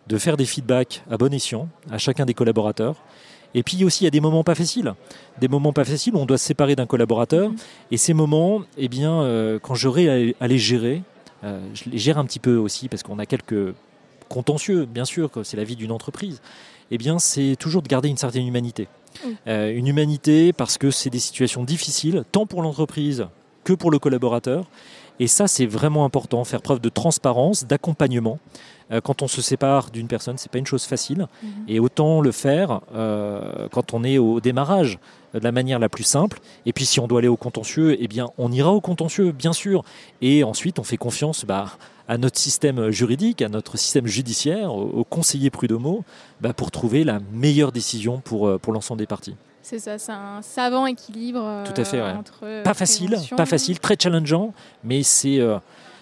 de 0.08 0.18
faire 0.18 0.38
des 0.38 0.46
feedbacks 0.46 1.04
à 1.10 1.18
bon 1.18 1.34
escient 1.34 1.70
à 1.90 1.98
chacun 1.98 2.26
des 2.26 2.34
collaborateurs. 2.34 2.96
Et 3.56 3.64
puis 3.64 3.84
aussi, 3.84 4.04
il 4.04 4.06
y 4.06 4.08
a 4.08 4.12
des 4.12 4.22
moments 4.22 4.44
pas 4.44 4.56
faciles. 4.56 4.94
Des 5.40 5.48
moments 5.48 5.74
pas 5.74 5.86
faciles 5.86 6.16
où 6.16 6.20
on 6.20 6.26
doit 6.26 6.38
se 6.38 6.46
séparer 6.46 6.76
d'un 6.76 6.86
collaborateur. 6.86 7.50
Mhm. 7.50 7.56
Et 7.92 7.98
ces 7.98 8.14
moments, 8.14 8.62
eh 8.78 8.88
bien, 8.88 9.22
euh, 9.22 9.60
quand 9.60 9.76
j'aurai 9.76 10.32
à, 10.32 10.34
à 10.40 10.48
les 10.48 10.58
gérer, 10.58 11.04
euh, 11.44 11.60
je 11.74 11.90
les 11.90 11.98
gère 11.98 12.18
un 12.18 12.26
petit 12.26 12.40
peu 12.40 12.56
aussi 12.56 12.90
parce 12.90 13.04
qu'on 13.04 13.20
a 13.20 13.26
quelques 13.26 13.74
contentieux, 14.30 14.86
bien 14.86 15.06
sûr, 15.06 15.30
c'est 15.44 15.58
la 15.58 15.64
vie 15.64 15.76
d'une 15.76 15.92
entreprise. 15.92 16.42
Eh 16.92 16.98
bien, 16.98 17.20
c'est 17.20 17.56
toujours 17.60 17.82
de 17.82 17.88
garder 17.88 18.10
une 18.10 18.18
certaine 18.18 18.48
humanité. 18.48 18.88
Euh, 19.48 19.72
une 19.76 19.88
humanité 19.88 20.54
parce 20.54 20.78
que 20.78 20.90
c'est 20.90 21.10
des 21.10 21.20
situations 21.20 21.64
difficiles, 21.64 22.24
tant 22.32 22.46
pour 22.46 22.62
l'entreprise 22.62 23.28
que 23.64 23.74
pour 23.74 23.92
le 23.92 24.00
collaborateur. 24.00 24.66
Et 25.20 25.28
ça, 25.28 25.48
c'est 25.48 25.66
vraiment 25.66 26.06
important, 26.06 26.44
faire 26.44 26.62
preuve 26.62 26.80
de 26.80 26.90
transparence, 26.90 27.66
d'accompagnement. 27.66 28.40
Euh, 28.92 29.02
quand 29.02 29.22
on 29.22 29.28
se 29.28 29.42
sépare 29.42 29.92
d'une 29.92 30.08
personne, 30.08 30.38
c'est 30.38 30.52
pas 30.52 30.58
une 30.58 30.68
chose 30.68 30.86
facile. 30.86 31.28
Mhm. 31.42 31.50
Et 31.68 31.80
autant 31.80 32.22
le 32.22 32.32
faire 32.32 32.82
euh, 32.96 33.68
quand 33.72 33.94
on 33.94 34.04
est 34.04 34.18
au 34.18 34.40
démarrage 34.40 35.00
euh, 35.36 35.40
de 35.40 35.44
la 35.44 35.52
manière 35.52 35.80
la 35.80 35.90
plus 35.90 36.04
simple. 36.04 36.40
Et 36.66 36.74
puis 36.74 36.86
si 36.86 37.00
on 37.00 37.08
doit 37.08 37.20
aller 37.20 37.28
au 37.28 37.38
contentieux, 37.38 37.96
eh 38.00 38.08
bien 38.08 38.30
on 38.38 38.52
ira 38.52 38.72
au 38.72 38.82
contentieux, 38.82 39.32
bien 39.32 39.54
sûr. 39.54 39.84
Et 40.22 40.44
ensuite 40.44 40.80
on 40.80 40.84
fait 40.84 40.98
confiance 40.98 41.46
bah, 41.46 41.78
à 42.08 42.18
notre 42.18 42.40
système 42.40 42.90
juridique, 42.90 43.42
à 43.42 43.50
notre 43.50 43.78
système 43.78 44.08
judiciaire, 44.08 44.74
aux, 44.74 45.06
conseillers 45.06 45.50
prud'homaux, 45.50 46.04
bah, 46.42 46.54
pour 46.54 46.72
trouver 46.72 47.04
la 47.04 47.20
meilleure 47.32 47.72
décision 47.72 48.20
pour, 48.20 48.60
pour 48.60 48.74
l'ensemble 48.74 49.00
des 49.00 49.08
parties. 49.08 49.36
C'est 49.64 49.80
ça, 49.80 49.98
c'est 49.98 50.12
un 50.12 50.42
savant 50.42 50.86
équilibre 50.86 51.42
euh, 51.44 51.64
Tout 51.66 51.82
à 51.82 51.86
fait, 51.86 52.02
ouais. 52.02 52.12
entre 52.12 52.42
euh, 52.44 52.64
Pas 52.64 52.74
facile, 52.74 53.18
pas 53.36 53.46
facile, 53.46 53.80
très 53.80 53.96
challengeant, 54.00 54.54
mais 54.84 55.02
c'est 55.04 55.40
euh, 55.40 55.58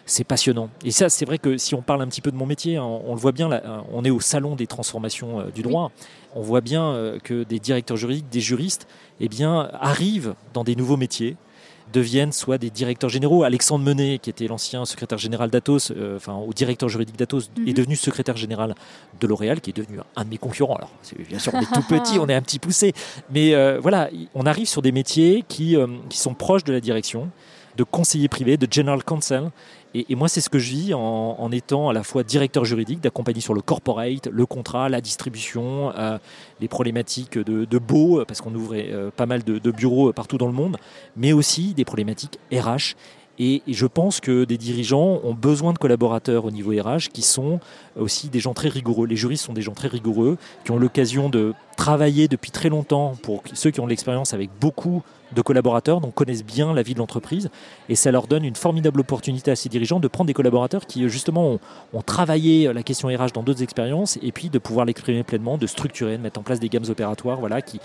c'est 0.05 0.23
passionnant. 0.23 0.69
Et 0.83 0.91
ça, 0.91 1.09
c'est 1.09 1.25
vrai 1.25 1.37
que 1.37 1.57
si 1.57 1.75
on 1.75 1.81
parle 1.81 2.01
un 2.01 2.07
petit 2.07 2.21
peu 2.21 2.31
de 2.31 2.35
mon 2.35 2.45
métier, 2.45 2.77
hein, 2.77 2.83
on, 2.83 3.13
le 3.13 3.19
voit 3.19 3.31
bien, 3.31 3.47
là, 3.47 3.83
on 3.93 4.03
est 4.03 4.09
au 4.09 4.19
salon 4.19 4.55
des 4.55 4.67
transformations 4.67 5.39
euh, 5.39 5.51
du 5.51 5.61
droit. 5.61 5.91
On 6.35 6.41
voit 6.41 6.61
bien 6.61 6.91
euh, 6.91 7.19
que 7.19 7.43
des 7.43 7.59
directeurs 7.59 7.97
juridiques, 7.97 8.29
des 8.29 8.41
juristes, 8.41 8.87
eh 9.19 9.29
bien, 9.29 9.69
arrivent 9.79 10.35
dans 10.53 10.63
des 10.63 10.75
nouveaux 10.75 10.97
métiers 10.97 11.37
deviennent 11.91 12.31
soit 12.31 12.57
des 12.57 12.69
directeurs 12.69 13.09
généraux. 13.09 13.43
Alexandre 13.43 13.83
Menet, 13.85 14.19
qui 14.19 14.29
était 14.29 14.47
l'ancien 14.47 14.85
secrétaire 14.85 15.17
général 15.17 15.49
d'Atos, 15.49 15.91
euh, 15.91 16.15
enfin 16.17 16.35
au 16.35 16.53
directeur 16.53 16.89
juridique 16.89 17.17
d'Atos, 17.17 17.49
Mhm. 17.57 17.67
est 17.67 17.73
devenu 17.73 17.95
secrétaire 17.95 18.37
général 18.37 18.75
de 19.19 19.27
L'Oréal, 19.27 19.61
qui 19.61 19.69
est 19.71 19.77
devenu 19.77 19.99
un 20.15 20.23
de 20.23 20.29
mes 20.29 20.37
concurrents. 20.37 20.75
Alors, 20.75 20.91
bien 21.29 21.39
sûr, 21.39 21.53
on 21.53 21.61
est 21.61 21.65
tout 21.73 21.81
petit, 21.89 22.19
on 22.19 22.27
est 22.27 22.33
un 22.35 22.41
petit 22.41 22.59
poussé, 22.59 22.93
mais 23.31 23.53
euh, 23.53 23.79
voilà, 23.81 24.09
on 24.35 24.45
arrive 24.45 24.67
sur 24.67 24.81
des 24.81 24.91
métiers 24.91 25.43
qui, 25.47 25.75
euh, 25.75 25.87
qui 26.09 26.17
sont 26.17 26.33
proches 26.33 26.63
de 26.63 26.73
la 26.73 26.79
direction, 26.81 27.29
de 27.77 27.83
conseiller 27.83 28.27
privé, 28.27 28.57
de 28.57 28.67
general 28.71 29.03
counsel. 29.03 29.51
Et, 29.93 30.15
moi, 30.15 30.29
c'est 30.29 30.39
ce 30.39 30.49
que 30.49 30.57
je 30.57 30.69
vis 30.69 30.93
en, 30.93 31.51
étant 31.51 31.89
à 31.89 31.93
la 31.93 32.03
fois 32.03 32.23
directeur 32.23 32.63
juridique, 32.63 33.01
d'accompagner 33.01 33.41
sur 33.41 33.53
le 33.53 33.61
corporate, 33.61 34.27
le 34.27 34.45
contrat, 34.45 34.87
la 34.87 35.01
distribution, 35.01 35.91
euh, 35.97 36.17
les 36.61 36.69
problématiques 36.69 37.37
de, 37.37 37.65
de 37.65 37.77
beau, 37.77 38.23
parce 38.25 38.39
qu'on 38.39 38.55
ouvrait 38.55 38.87
euh, 38.91 39.11
pas 39.13 39.25
mal 39.25 39.43
de, 39.43 39.59
de 39.59 39.71
bureaux 39.71 40.09
euh, 40.09 40.13
partout 40.13 40.37
dans 40.37 40.47
le 40.47 40.53
monde, 40.53 40.77
mais 41.17 41.33
aussi 41.33 41.73
des 41.73 41.83
problématiques 41.83 42.39
RH. 42.53 42.95
Et, 43.43 43.63
je 43.67 43.87
pense 43.87 44.19
que 44.19 44.43
des 44.45 44.59
dirigeants 44.59 45.19
ont 45.23 45.33
besoin 45.33 45.73
de 45.73 45.79
collaborateurs 45.79 46.45
au 46.45 46.51
niveau 46.51 46.69
RH 46.79 47.09
qui 47.11 47.23
sont 47.23 47.59
aussi 47.99 48.29
des 48.29 48.39
gens 48.39 48.53
très 48.53 48.69
rigoureux. 48.69 49.07
Les 49.07 49.15
juristes 49.15 49.45
sont 49.45 49.53
des 49.53 49.63
gens 49.63 49.73
très 49.73 49.87
rigoureux, 49.87 50.37
qui 50.63 50.69
ont 50.69 50.77
l'occasion 50.77 51.27
de 51.27 51.55
travailler 51.75 52.27
depuis 52.27 52.51
très 52.51 52.69
longtemps 52.69 53.15
pour 53.23 53.41
ceux 53.53 53.71
qui 53.71 53.79
ont 53.79 53.85
de 53.85 53.89
l'expérience 53.89 54.35
avec 54.35 54.51
beaucoup 54.59 55.01
de 55.33 55.41
collaborateurs, 55.41 56.01
donc 56.01 56.13
connaissent 56.13 56.45
bien 56.45 56.71
la 56.75 56.83
vie 56.83 56.93
de 56.93 56.99
l'entreprise. 56.99 57.49
Et 57.89 57.95
ça 57.95 58.11
leur 58.11 58.27
donne 58.27 58.45
une 58.45 58.55
formidable 58.55 58.99
opportunité 58.99 59.49
à 59.49 59.55
ces 59.55 59.69
dirigeants 59.69 59.99
de 59.99 60.07
prendre 60.07 60.27
des 60.27 60.35
collaborateurs 60.35 60.85
qui, 60.85 61.09
justement, 61.09 61.57
ont, 61.93 62.01
travaillé 62.03 62.71
la 62.71 62.83
question 62.83 63.07
RH 63.07 63.31
dans 63.33 63.41
d'autres 63.41 63.63
expériences 63.63 64.19
et 64.21 64.31
puis 64.31 64.49
de 64.49 64.59
pouvoir 64.59 64.85
l'exprimer 64.85 65.23
pleinement, 65.23 65.57
de 65.57 65.65
structurer, 65.65 66.17
de 66.17 66.21
mettre 66.21 66.39
en 66.39 66.43
place 66.43 66.59
des 66.59 66.69
gammes 66.69 66.89
opératoires 66.89 67.39
voilà, 67.39 67.63
qui 67.63 67.79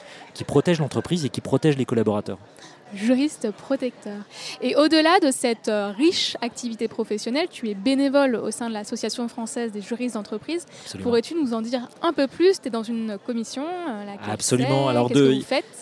protègent 0.47 0.81
l'entreprise 0.81 1.25
et 1.25 1.31
qui 1.31 1.41
protègent 1.41 1.79
les 1.79 1.87
collaborateurs. 1.87 2.39
Juriste 2.95 3.51
protecteur. 3.51 4.19
Et 4.63 4.77
au-delà 4.77 5.19
de 5.21 5.31
cette 5.31 5.69
euh, 5.69 5.91
riche 5.91 6.37
activité 6.41 6.89
professionnelle, 6.89 7.49
tu 7.51 7.69
es 7.69 7.75
bénévole 7.75 8.37
au 8.37 8.51
sein 8.51 8.69
de 8.69 8.75
l'Association 8.75 9.29
française 9.29 9.73
des 9.73 9.81
juristes 9.81 10.15
d'entreprise. 10.15 10.67
Pourrais-tu 11.03 11.35
nous 11.35 11.55
en 11.55 11.63
dire 11.63 11.89
un 12.03 12.13
peu 12.13 12.27
plus? 12.27 12.61
Tu 12.61 12.69
es 12.69 12.71
dans 12.71 12.83
une 12.83 13.19
commission 13.27 13.65
euh, 13.65 14.15
Absolument. 14.31 14.89
Alors 14.89 15.11
de, 15.11 15.37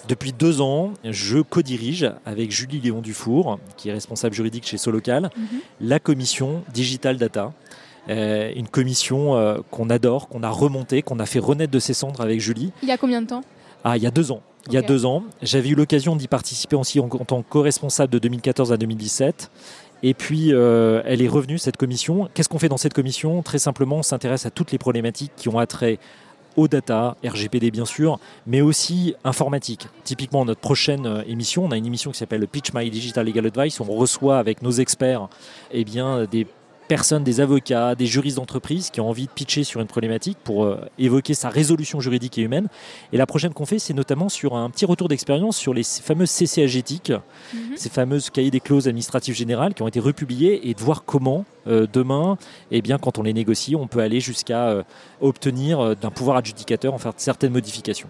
depuis 0.09 0.33
deux 0.33 0.61
ans, 0.61 0.93
je 1.05 1.39
co-dirige 1.39 2.11
avec 2.25 2.51
Julie 2.51 2.81
Léon 2.81 3.01
Dufour, 3.01 3.59
qui 3.77 3.89
est 3.89 3.93
responsable 3.93 4.35
juridique 4.35 4.67
chez 4.67 4.79
Solocal, 4.79 5.31
mhm. 5.37 5.61
la 5.81 5.99
commission 5.99 6.63
Digital 6.73 7.17
Data. 7.17 7.53
Euh, 8.11 8.53
une 8.55 8.69
commission 8.69 9.63
qu'on 9.71 9.89
adore, 9.89 10.29
qu'on 10.29 10.43
a 10.43 10.51
remontée, 10.51 11.01
qu'on 11.01 11.19
a 11.21 11.27
fait 11.27 11.39
renaître 11.39 11.73
de 11.73 11.79
ses 11.79 11.95
cendres 11.95 12.21
avec 12.21 12.39
Julie. 12.39 12.71
Il 12.83 12.89
y 12.89 12.93
a 12.93 12.99
combien 12.99 13.23
de 13.23 13.27
temps? 13.27 13.43
Ah, 13.85 13.97
il 13.97 14.03
y 14.03 14.07
a 14.07 14.11
deux 14.11 14.33
ans 14.33 14.43
il 14.69 14.73
y 14.73 14.77
a 14.77 14.83
deux 14.83 15.07
ans. 15.07 15.25
J'avais 15.43 15.71
eu 15.71 15.75
l'occasion 15.75 16.17
d'y 16.17 16.29
participer 16.29 16.77
aussi 16.77 17.01
en, 17.01 17.09
tant 17.09 17.43
que 17.43 17.49
co-responsable 17.49 18.13
de 18.13 18.19
2014 18.19 18.73
à 18.73 18.77
2017. 18.77 19.51
Et 20.03 20.15
puis, 20.15 20.53
euh, 20.53 21.03
elle 21.05 21.23
est 21.23 21.29
revenue, 21.29 21.59
cette 21.59 21.77
commission. 21.77 22.29
Qu'est-ce 22.35 22.49
qu'on 22.49 22.59
fait 22.59 22.69
dans 22.69 22.77
cette 22.77 22.95
commission? 22.95 23.43
Très 23.43 23.59
simplement, 23.59 23.97
on 23.97 24.03
s'intéresse 24.03 24.47
à 24.47 24.51
toutes 24.51 24.73
les 24.73 24.79
problématiques 24.79 25.33
qui 25.37 25.49
ont 25.49 25.59
attrait 25.59 25.99
aux 26.57 26.69
data, 26.69 27.17
RGPD 27.25 27.73
bien 27.73 27.85
sûr, 27.85 28.21
mais 28.47 28.61
aussi 28.61 29.17
informatique. 29.25 29.89
Typiquement, 30.05 30.45
notre 30.45 30.61
prochaine 30.61 31.05
euh, 31.05 31.23
émission, 31.27 31.65
on 31.65 31.73
a 31.73 31.77
une 31.77 31.87
émission 31.87 32.13
qui 32.13 32.19
s'appelle 32.19 32.47
Pitch 32.47 32.73
My 32.73 32.89
Digital 32.91 33.27
Legal 33.27 33.47
Advice. 33.47 33.81
On 33.81 33.85
reçoit 33.85 34.39
avec 34.39 34.63
nos 34.63 34.71
experts 34.71 35.29
eh 35.73 35.85
bien, 35.85 36.27
des 36.31 36.47
personnes, 36.95 37.25
des 37.25 37.41
avocats, 37.41 37.97
des 37.97 38.07
juristes 38.07 38.37
d'entreprise 38.37 38.91
qui 38.91 39.01
ont 39.01 39.09
envie 39.09 39.27
de 39.27 39.33
pitcher 39.33 39.65
sur 39.65 39.81
une 39.81 39.89
problématique 39.89 40.39
pour 40.45 40.63
euh, 40.63 40.79
évoquer 40.97 41.35
sa 41.35 41.49
résolution 41.49 41.99
juridique 41.99 42.39
et 42.39 42.43
humaine. 42.43 42.69
Et 43.13 43.17
la 43.17 43.27
prochaine 43.27 43.53
qu'on 43.53 43.67
fait, 43.67 43.81
c'est 43.81 43.95
notamment 43.95 44.29
sur 44.29 44.55
un 44.55 44.71
petit 44.71 44.85
retour 44.85 45.09
d'expérience 45.09 45.57
sur 45.57 45.75
les 45.75 45.83
fameuses 45.83 46.31
CCAG 46.31 46.77
éthiques, 46.77 47.13
mhm. 47.53 47.73
ces 47.75 47.89
fameuses 47.89 48.31
cahiers 48.31 48.53
des 48.53 48.61
clauses 48.61 48.87
administratives 48.87 49.35
générales 49.35 49.75
qui 49.75 49.83
ont 49.83 49.89
été 49.89 49.99
republiés 49.99 50.71
et 50.71 50.75
de 50.75 50.81
voir 50.81 51.03
comment 51.05 51.45
euh, 51.67 51.89
demain, 51.93 52.39
eh 52.71 52.81
bien, 52.81 52.99
quand 52.99 53.19
on 53.19 53.25
les 53.25 53.33
négocie, 53.33 53.75
on 53.75 53.89
peut 53.89 53.99
aller 53.99 54.21
jusqu'à 54.21 54.69
euh, 54.69 54.85
obtenir 55.21 55.97
d'un 55.97 56.13
pouvoir 56.13 56.37
adjudicateur 56.37 56.95
en 56.95 56.99
faire 56.99 57.15
certaines 57.17 57.53
modifications. 57.53 58.09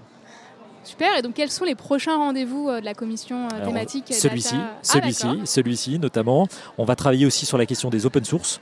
Super. 0.85 1.17
Et 1.17 1.23
donc, 1.23 1.35
quels 1.35 1.51
sont 1.51 1.65
les 1.65 1.75
prochains 1.75 2.17
rendez-vous 2.17 2.69
euh, 2.69 2.81
de 2.81 2.85
la 2.85 2.95
commission 2.95 3.49
euh, 3.53 3.65
thématique 3.65 4.13
Celui-ci, 4.13 4.55
ah, 4.57 4.79
celui-ci, 4.83 5.27
celui-ci 5.45 5.99
notamment. 5.99 6.47
On 6.79 6.85
va 6.85 6.95
travailler 6.95 7.27
aussi 7.27 7.47
sur 7.47 7.59
la 7.59 7.67
question 7.67 7.91
des 7.91 8.07
open 8.07 8.25
source 8.25 8.61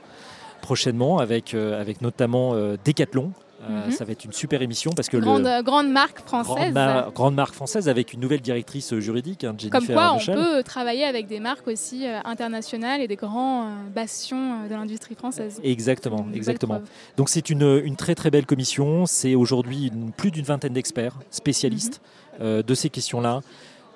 prochainement 0.61 1.19
avec, 1.19 1.53
euh, 1.53 1.79
avec 1.79 2.01
notamment 2.01 2.55
Decathlon, 2.85 3.33
mhm. 3.69 3.91
ça 3.91 4.05
va 4.05 4.11
être 4.11 4.25
une 4.25 4.33
super 4.33 4.61
émission 4.61 4.91
parce 4.91 5.09
que 5.09 5.17
grande, 5.17 5.47
grande 5.63 5.89
marque 5.89 6.19
française, 6.19 6.73
grande, 7.13 7.35
marque 7.35 7.53
française 7.53 7.89
avec 7.89 8.13
une 8.13 8.19
nouvelle 8.19 8.41
directrice 8.41 8.97
juridique, 8.99 9.43
hein, 9.43 9.55
Comme 9.71 9.87
quoi, 9.87 10.13
on 10.13 10.33
peut 10.33 10.63
travailler 10.63 11.05
avec 11.05 11.27
des 11.27 11.39
marques 11.39 11.67
aussi 11.67 12.05
internationales 12.25 13.01
et 13.01 13.07
des 13.07 13.15
grands 13.15 13.69
bastions 13.93 14.67
de 14.67 14.73
l'industrie 14.73 15.15
française. 15.15 15.59
Exactement, 15.63 16.25
exactement. 16.33 16.81
Donc 17.17 17.29
c'est 17.29 17.49
une, 17.49 17.81
une, 17.83 17.95
très 17.95 18.15
très 18.15 18.31
belle 18.31 18.45
commission. 18.45 19.05
C'est 19.05 19.35
aujourd'hui 19.35 19.91
plus 20.17 20.31
d'une 20.31 20.45
vingtaine 20.45 20.73
d'experts 20.73 21.19
spécialistes. 21.29 22.01
Mhm. 22.03 22.23
Euh, 22.41 22.63
de 22.63 22.73
ces 22.73 22.89
questions-là 22.89 23.41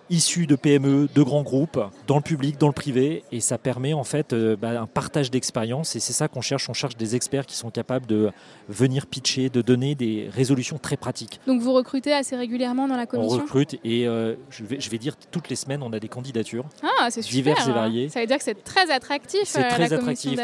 issus 0.10 0.48
de 0.48 0.56
PME, 0.56 1.10
de 1.14 1.22
grands 1.22 1.44
groupes, 1.44 1.80
dans 2.08 2.16
le 2.16 2.22
public, 2.22 2.58
dans 2.58 2.68
le 2.68 2.74
privé, 2.74 3.24
et 3.32 3.40
ça 3.40 3.58
permet 3.58 3.94
en 3.94 4.04
fait 4.04 4.34
euh, 4.34 4.56
bah, 4.56 4.80
un 4.82 4.86
partage 4.86 5.32
d'expérience, 5.32 5.96
et 5.96 6.00
c'est 6.00 6.14
ça 6.14 6.28
qu'on 6.28 6.42
cherche, 6.42 6.70
on 6.70 6.74
cherche 6.74 6.96
des 6.98 7.16
experts 7.16 7.46
qui 7.46 7.56
sont 7.56 7.70
capables 7.70 8.06
de 8.06 8.32
venir 8.70 9.08
pitcher, 9.08 9.50
de 9.50 9.62
donner 9.62 9.96
des 9.96 10.30
résolutions 10.32 10.78
très 10.78 10.98
pratiques. 10.98 11.40
Donc 11.48 11.62
vous 11.62 11.74
recrutez 11.74 12.14
assez 12.14 12.36
régulièrement 12.36 12.88
dans 12.88 12.98
la 12.98 13.06
commission 13.06 13.38
On 13.38 13.42
recrute, 13.42 13.76
et 13.84 14.08
euh, 14.08 14.36
je, 14.50 14.64
vais, 14.64 14.80
je 14.80 14.90
vais 14.90 14.98
dire 14.98 15.16
toutes 15.32 15.50
les 15.50 15.56
semaines, 15.56 15.84
on 15.84 15.94
a 15.94 16.00
des 16.00 16.10
candidatures 16.10 16.66
ah, 16.84 17.10
c'est 17.10 17.22
diverses 17.22 17.68
et 17.68 17.72
variées. 17.72 18.10
Ça 18.10 18.22
veut 18.22 18.28
dire 18.28 18.38
que 18.38 18.44
c'est 18.44 18.64
très 18.64 18.92
attractif. 18.92 19.42
C'est 19.46 19.68
très 19.68 19.94
attractif, 19.94 20.40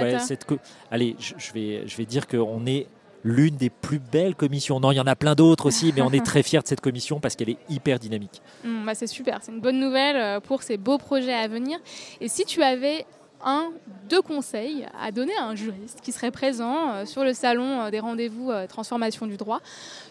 Allez, 0.91 1.15
je, 1.20 1.53
vais, 1.53 1.88
je 1.88 1.98
vais 1.98 2.05
dire 2.05 2.27
qu'on 2.27 2.65
est 2.65 2.88
l'une 3.23 3.55
des 3.55 3.69
plus 3.69 3.99
belles 3.99 4.35
commissions. 4.35 4.79
Non, 4.79 4.91
il 4.91 4.95
y 4.95 4.99
en 4.99 5.07
a 5.07 5.15
plein 5.15 5.35
d'autres 5.35 5.65
aussi, 5.65 5.93
mais 5.95 6.01
on 6.01 6.11
est 6.11 6.25
très 6.25 6.43
fiers 6.43 6.59
de 6.59 6.67
cette 6.67 6.81
commission 6.81 7.19
parce 7.19 7.35
qu'elle 7.35 7.49
est 7.49 7.57
hyper 7.69 7.99
dynamique. 7.99 8.41
Mmh, 8.63 8.85
bah 8.85 8.95
c'est 8.95 9.07
super, 9.07 9.39
c'est 9.41 9.51
une 9.51 9.61
bonne 9.61 9.79
nouvelle 9.79 10.17
euh, 10.17 10.39
pour 10.39 10.63
ces 10.63 10.77
beaux 10.77 10.97
projets 10.97 11.33
à 11.33 11.47
venir. 11.47 11.79
Et 12.21 12.27
si 12.27 12.45
tu 12.45 12.61
avais 12.61 13.05
un, 13.45 13.71
deux 14.09 14.21
conseils 14.21 14.85
à 15.01 15.11
donner 15.11 15.33
à 15.37 15.43
un 15.45 15.55
juriste 15.55 15.99
qui 16.01 16.13
serait 16.13 16.31
présent 16.31 16.93
euh, 16.93 17.05
sur 17.05 17.25
le 17.25 17.33
salon 17.33 17.81
euh, 17.81 17.89
des 17.91 17.99
rendez-vous 17.99 18.51
transformation 18.69 19.27
du 19.27 19.35
droit 19.35 19.59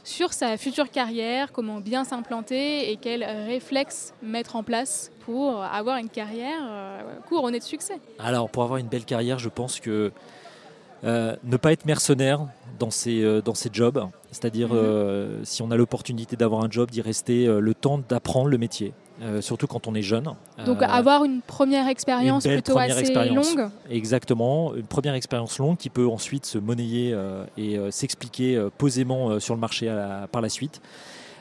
sur 0.04 0.32
sa 0.32 0.56
future 0.56 0.90
carrière, 0.90 1.52
comment 1.52 1.80
bien 1.80 2.04
s'implanter 2.04 2.90
et 2.90 2.96
quels 2.96 3.24
réflexes 3.24 4.12
mettre 4.22 4.56
en 4.56 4.62
place 4.62 5.10
pour 5.24 5.62
avoir 5.62 5.98
une 5.98 6.08
carrière 6.08 7.04
couronnée 7.28 7.60
de 7.60 7.64
succès? 7.64 8.00
Alors, 8.18 8.50
pour 8.50 8.64
avoir 8.64 8.78
une 8.78 8.88
belle 8.88 9.04
carrière, 9.04 9.38
je 9.38 9.48
pense 9.48 9.78
que 9.78 10.12
ne 11.02 11.56
pas 11.56 11.72
être 11.72 11.86
mercenaire 11.86 12.46
dans 12.82 12.90
ces, 12.90 13.22
euh, 13.22 13.40
dans 13.40 13.54
jobs. 13.72 14.08
C'est-à-dire, 14.30 14.68
mhm. 14.68 14.76
euh, 14.76 15.44
si 15.44 15.62
on 15.62 15.70
a 15.70 15.76
l'opportunité 15.76 16.36
d'avoir 16.36 16.64
un 16.64 16.70
job, 16.70 16.90
d'y 16.90 17.00
rester 17.00 17.46
euh, 17.46 17.60
le 17.60 17.74
temps 17.74 18.00
d'apprendre 18.08 18.48
le 18.48 18.58
métier. 18.58 18.92
surtout 19.40 19.68
quand 19.68 19.86
on 19.86 19.94
est 19.94 20.02
jeune. 20.02 20.28
Donc 20.66 20.82
avoir 20.82 21.22
une 21.22 21.42
première 21.42 21.86
expérience 21.86 22.44
plutôt 22.44 22.76
assez 22.76 23.14
longue 23.28 23.70
Exactement, 23.88 24.74
une 24.74 24.86
première 24.86 25.14
expérience 25.14 25.58
longue 25.58 25.76
qui 25.76 25.90
peut 25.90 26.08
ensuite 26.08 26.44
se 26.44 26.58
monnayer 26.58 27.16
et 27.56 27.78
s'expliquer 27.90 28.60
posément 28.78 29.38
sur 29.38 29.54
le 29.54 29.60
marché 29.60 29.86
par 30.32 30.42
la 30.42 30.48
suite. 30.48 30.80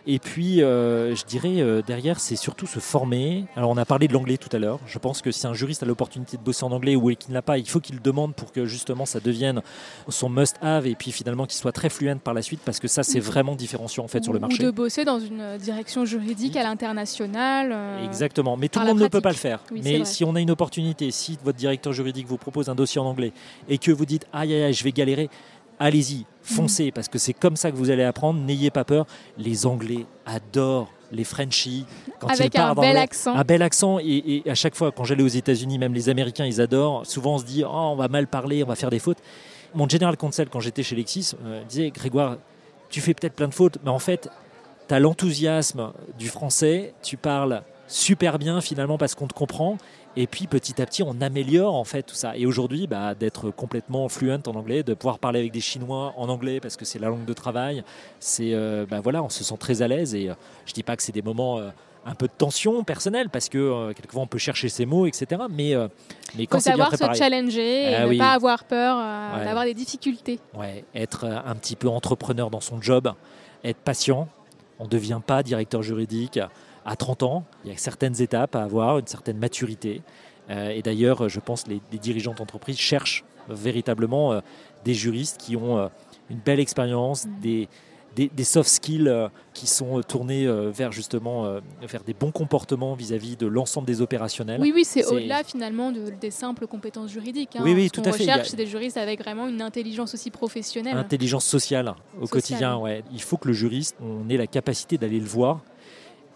Et 0.07 0.19
puis, 0.19 0.63
euh, 0.63 1.15
je 1.15 1.25
dirais, 1.25 1.61
euh, 1.61 1.81
derrière, 1.85 2.19
c'est 2.19 2.35
surtout 2.35 2.65
se 2.65 2.79
former. 2.79 3.45
Alors, 3.55 3.69
on 3.69 3.77
a 3.77 3.85
parlé 3.85 4.07
de 4.07 4.13
l'anglais 4.13 4.37
tout 4.37 4.49
à 4.55 4.59
l'heure. 4.59 4.79
Je 4.87 4.97
pense 4.97 5.21
que 5.21 5.31
si 5.31 5.45
un 5.45 5.53
juriste 5.53 5.83
a 5.83 5.85
l'opportunité 5.85 6.37
de 6.37 6.41
bosser 6.41 6.63
en 6.63 6.71
anglais 6.71 6.95
ou 6.95 7.09
qu'il 7.15 7.29
ne 7.29 7.35
l'a 7.35 7.41
pas, 7.41 7.57
il 7.57 7.69
faut 7.69 7.79
qu'il 7.79 7.95
le 7.95 8.01
demande 8.01 8.35
pour 8.35 8.51
que 8.51 8.65
justement 8.65 9.05
ça 9.05 9.19
devienne 9.19 9.61
son 10.09 10.29
must-have 10.29 10.87
et 10.87 10.95
puis 10.95 11.11
finalement 11.11 11.45
qu'il 11.45 11.57
soit 11.57 11.71
très 11.71 11.89
fluent 11.89 12.15
par 12.15 12.33
la 12.33 12.41
suite 12.41 12.61
parce 12.65 12.79
que 12.79 12.87
ça, 12.87 13.03
c'est 13.03 13.19
vraiment 13.19 13.55
différenciant 13.55 14.03
en 14.03 14.07
fait 14.07 14.23
sur 14.23 14.33
le 14.33 14.39
marché. 14.39 14.63
Ou 14.63 14.65
de 14.65 14.71
bosser 14.71 15.05
dans 15.05 15.19
une 15.19 15.57
direction 15.57 16.05
juridique 16.05 16.55
à 16.55 16.63
l'international. 16.63 17.71
Euh, 17.71 18.05
Exactement. 18.05 18.57
Mais 18.57 18.69
tout 18.69 18.79
le 18.79 18.85
monde 18.87 18.99
ne 18.99 19.07
peut 19.07 19.21
pas 19.21 19.29
le 19.29 19.35
faire. 19.35 19.63
Mais 19.71 20.03
si 20.05 20.23
on 20.23 20.35
a 20.35 20.41
une 20.41 20.51
opportunité, 20.51 21.11
si 21.11 21.37
votre 21.43 21.57
directeur 21.57 21.93
juridique 21.93 22.27
vous 22.27 22.37
propose 22.37 22.69
un 22.69 22.75
dossier 22.75 22.99
en 22.99 23.05
anglais 23.05 23.33
et 23.69 23.77
que 23.77 23.91
vous 23.91 24.05
dites 24.05 24.25
aïe 24.33 24.53
aïe 24.53 24.63
aïe, 24.63 24.73
je 24.73 24.83
vais 24.83 24.91
galérer, 24.91 25.29
allez-y, 25.81 26.25
foncez, 26.41 26.91
parce 26.91 27.07
que 27.07 27.17
c'est 27.17 27.33
comme 27.33 27.55
ça 27.55 27.71
que 27.71 27.75
vous 27.75 27.89
allez 27.89 28.03
apprendre. 28.03 28.39
N'ayez 28.39 28.69
pas 28.69 28.83
peur. 28.83 29.05
Les 29.37 29.65
Anglais 29.65 30.05
adorent 30.25 30.91
les 31.11 31.23
Frenchies. 31.23 31.85
Quand 32.19 32.27
Avec 32.27 32.57
un 32.57 32.73
bel 32.73 32.97
accent. 32.97 33.35
Un 33.35 33.43
bel 33.43 33.61
accent. 33.61 33.99
Et, 33.99 34.43
à 34.47 34.55
chaque 34.55 34.75
fois, 34.75 34.91
quand 34.91 35.03
j'allais 35.03 35.23
aux 35.23 35.27
États-Unis, 35.27 35.77
même 35.77 35.93
les 35.93 36.09
Américains, 36.09 36.45
ils 36.45 36.61
adorent. 36.61 37.05
Souvent, 37.05 37.35
on 37.35 37.37
se 37.39 37.45
dit, 37.45 37.63
oh, 37.65 37.69
on 37.69 37.95
va 37.95 38.07
mal 38.07 38.27
parler, 38.27 38.63
on 38.63 38.67
va 38.67 38.75
faire 38.75 38.89
des 38.89 38.99
fautes. 38.99 39.19
Mon 39.73 39.87
général 39.87 40.17
conseil, 40.17 40.45
quand 40.51 40.59
j'étais 40.59 40.83
chez 40.83 40.95
Lexis, 40.95 41.31
euh, 41.45 41.63
disait, 41.63 41.89
Grégoire, 41.91 42.37
tu 42.89 43.01
fais 43.01 43.13
peut-être 43.13 43.35
plein 43.35 43.47
de 43.47 43.53
fautes, 43.53 43.77
mais 43.83 43.89
en 43.89 43.99
fait, 43.99 44.29
tu 44.87 44.93
as 44.93 44.99
l'enthousiasme 44.99 45.91
du 46.19 46.27
français, 46.27 46.93
tu 47.01 47.17
parles 47.17 47.63
super 47.91 48.39
bien 48.39 48.61
finalement 48.61 48.97
parce 48.97 49.15
qu'on 49.15 49.27
te 49.27 49.33
comprend 49.33 49.77
et 50.15 50.27
puis 50.27 50.47
petit 50.47 50.81
à 50.81 50.85
petit, 50.85 51.03
on 51.03 51.21
améliore 51.21 51.75
en 51.75 51.83
fait 51.83 52.03
tout 52.03 52.15
ça. 52.15 52.35
Et 52.35 52.45
aujourd'hui, 52.45 52.87
bah, 52.87 53.15
d'être 53.15 53.49
complètement 53.49 54.09
fluent 54.09 54.41
en 54.45 54.55
anglais, 54.55 54.83
de 54.83 54.93
pouvoir 54.93 55.19
parler 55.19 55.39
avec 55.39 55.51
des 55.51 55.61
Chinois 55.61 56.13
en 56.17 56.27
anglais 56.27 56.59
parce 56.59 56.75
que 56.75 56.85
c'est 56.85 56.99
la 56.99 57.07
langue 57.07 57.25
de 57.25 57.33
travail, 57.33 57.83
c'est 58.19 58.53
euh, 58.53 58.85
bah, 58.89 58.99
voilà, 59.01 59.23
on 59.23 59.29
se 59.29 59.43
sent 59.43 59.57
très 59.57 59.81
à 59.81 59.87
l'aise. 59.87 60.13
Et 60.15 60.29
euh, 60.29 60.33
je 60.65 60.73
dis 60.73 60.83
pas 60.83 60.97
que 60.97 61.03
c'est 61.03 61.13
des 61.13 61.21
moments 61.21 61.59
euh, 61.59 61.69
un 62.05 62.13
peu 62.13 62.27
de 62.27 62.33
tension 62.37 62.83
personnelle 62.83 63.29
parce 63.29 63.47
que 63.47 63.93
quelquefois 63.93 64.23
on 64.23 64.27
peut 64.27 64.37
chercher 64.37 64.69
ses 64.69 64.85
mots, 64.85 65.05
etc. 65.05 65.43
Mais 65.49 65.75
mais 66.35 66.47
quand 66.47 66.59
c'est 66.59 66.73
bien 66.73 66.85
préparé, 66.85 67.13
se 67.13 67.19
challenger 67.19 67.91
et 67.91 67.95
ah 67.95 68.07
ne 68.07 68.17
pas 68.17 68.31
avoir 68.31 68.63
peur 68.63 68.97
d'avoir 69.45 69.65
des 69.65 69.75
difficultés. 69.75 70.39
Ouais, 70.57 70.83
être 70.95 71.25
un 71.25 71.55
petit 71.55 71.75
peu 71.75 71.87
entrepreneur 71.87 72.49
dans 72.49 72.59
son 72.59 72.81
job, 72.81 73.13
être 73.63 73.77
patient. 73.77 74.27
On 74.81 74.85
ne 74.85 74.89
devient 74.89 75.21
pas 75.25 75.43
directeur 75.43 75.83
juridique 75.83 76.39
à 76.85 76.95
30 76.95 77.21
ans. 77.21 77.43
Il 77.63 77.71
y 77.71 77.73
a 77.73 77.77
certaines 77.77 78.19
étapes 78.19 78.55
à 78.55 78.63
avoir, 78.63 78.97
une 78.97 79.05
certaine 79.05 79.37
maturité. 79.37 80.01
Euh, 80.49 80.69
et 80.69 80.81
d'ailleurs, 80.81 81.29
je 81.29 81.39
pense 81.39 81.65
que 81.65 81.69
les, 81.69 81.99
dirigeants 81.99 82.33
d'entreprise 82.33 82.79
cherchent 82.79 83.23
véritablement 83.47 84.33
euh, 84.33 84.41
des 84.83 84.95
juristes 84.95 85.39
qui 85.39 85.55
ont 85.55 85.77
euh, 85.77 85.87
une 86.31 86.39
belle 86.39 86.59
expérience, 86.59 87.27
mm. 87.27 87.67
Des, 88.15 88.29
des, 88.29 88.43
soft 88.43 88.69
skills 88.69 89.11
qui 89.53 89.67
sont 89.67 90.01
tournés 90.01 90.45
vers 90.71 90.91
justement 90.91 91.59
vers 91.81 92.03
des 92.03 92.13
bons 92.13 92.31
comportements 92.31 92.93
vis-à-vis 92.93 93.37
de 93.37 93.47
l'ensemble 93.47 93.87
des 93.87 94.01
opérationnels. 94.01 94.61
Oui, 94.61 94.71
oui, 94.73 94.83
c'est 94.85 95.05
au-delà 95.05 95.43
finalement 95.43 95.91
de, 95.91 96.11
des 96.19 96.31
simples 96.31 96.67
compétences 96.67 97.11
juridiques. 97.11 97.55
Hein. 97.55 97.61
Oui, 97.63 97.73
oui, 97.73 97.89
tout 97.89 98.01
à 98.01 98.11
fait. 98.11 98.23
On 98.23 98.27
recherche 98.27 98.55
des 98.55 98.67
juristes 98.67 98.97
avec 98.97 99.21
vraiment 99.21 99.47
une 99.47 99.61
intelligence 99.61 100.13
aussi 100.13 100.31
professionnelle. 100.31 100.97
Intelligence 100.97 101.45
sociale 101.45 101.93
au 102.19 102.27
quotidien, 102.27 102.77
ouais. 102.77 103.03
Il 103.11 103.21
faut 103.21 103.37
que 103.37 103.47
le 103.47 103.53
juriste, 103.53 103.95
on 104.01 104.29
ait 104.29 104.37
la 104.37 104.47
capacité 104.47 104.97
d'aller 104.97 105.19
le 105.19 105.25
voir 105.25 105.61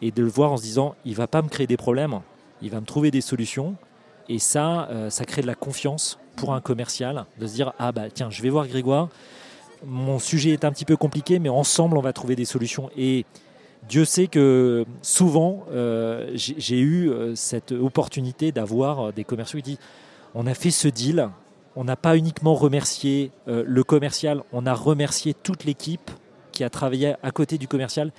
et 0.01 0.11
de 0.11 0.21
le 0.21 0.29
voir 0.29 0.51
en 0.51 0.57
se 0.57 0.63
disant 0.63 0.95
il 1.05 1.15
va 1.15 1.27
pas 1.27 1.41
me 1.41 1.49
créer 1.49 1.67
des 1.67 1.77
problèmes, 1.77 2.21
il 2.61 2.69
va 2.69 2.79
me 2.79 2.85
trouver 2.85 3.11
des 3.11 3.21
solutions. 3.21 3.75
Et 4.27 4.39
ça, 4.39 4.87
euh, 4.89 5.09
ça 5.11 5.23
crée 5.23 5.43
de 5.43 5.47
la 5.47 5.53
confiance 5.53 6.17
pour 6.35 6.53
un 6.53 6.61
commercial, 6.61 7.25
de 7.39 7.45
se 7.45 7.53
dire 7.53 7.73
ah 7.77 7.91
bah 7.91 8.09
tiens, 8.13 8.29
je 8.29 8.41
vais 8.41 8.49
voir 8.49 8.67
Grégoire, 8.67 9.09
mon 9.85 10.19
sujet 10.19 10.51
est 10.51 10.65
un 10.65 10.71
petit 10.71 10.85
peu 10.85 10.97
compliqué, 10.97 11.39
mais 11.39 11.49
ensemble 11.49 11.97
on 11.97 12.01
va 12.01 12.13
trouver 12.13 12.35
des 12.35 12.45
solutions. 12.45 12.89
Et 12.97 13.25
Dieu 13.87 14.05
sait 14.05 14.27
que 14.27 14.85
souvent, 15.01 15.65
euh, 15.71 16.31
j'ai 16.35 16.79
eu 16.79 17.09
euh, 17.09 17.35
cette 17.35 17.71
opportunité 17.71 18.51
d'avoir 18.51 19.13
des 19.13 19.23
commerciaux 19.23 19.59
qui 19.59 19.71
disent 19.71 19.79
on 20.33 20.47
a 20.47 20.53
fait 20.53 20.71
ce 20.71 20.87
deal, 20.87 21.29
on 21.75 21.83
n'a 21.83 21.95
pas 21.95 22.17
uniquement 22.17 22.55
remercié 22.55 23.31
le 23.47 23.83
commercial, 23.83 24.43
on 24.53 24.65
a 24.65 24.73
remercié 24.73 25.33
toute 25.33 25.65
l'équipe 25.65 26.11
qui 26.51 26.63
a 26.63 26.69
travaillé 26.69 27.15
à 27.21 27.31
côté 27.31 27.57
du 27.57 27.67
commercial 27.67 28.11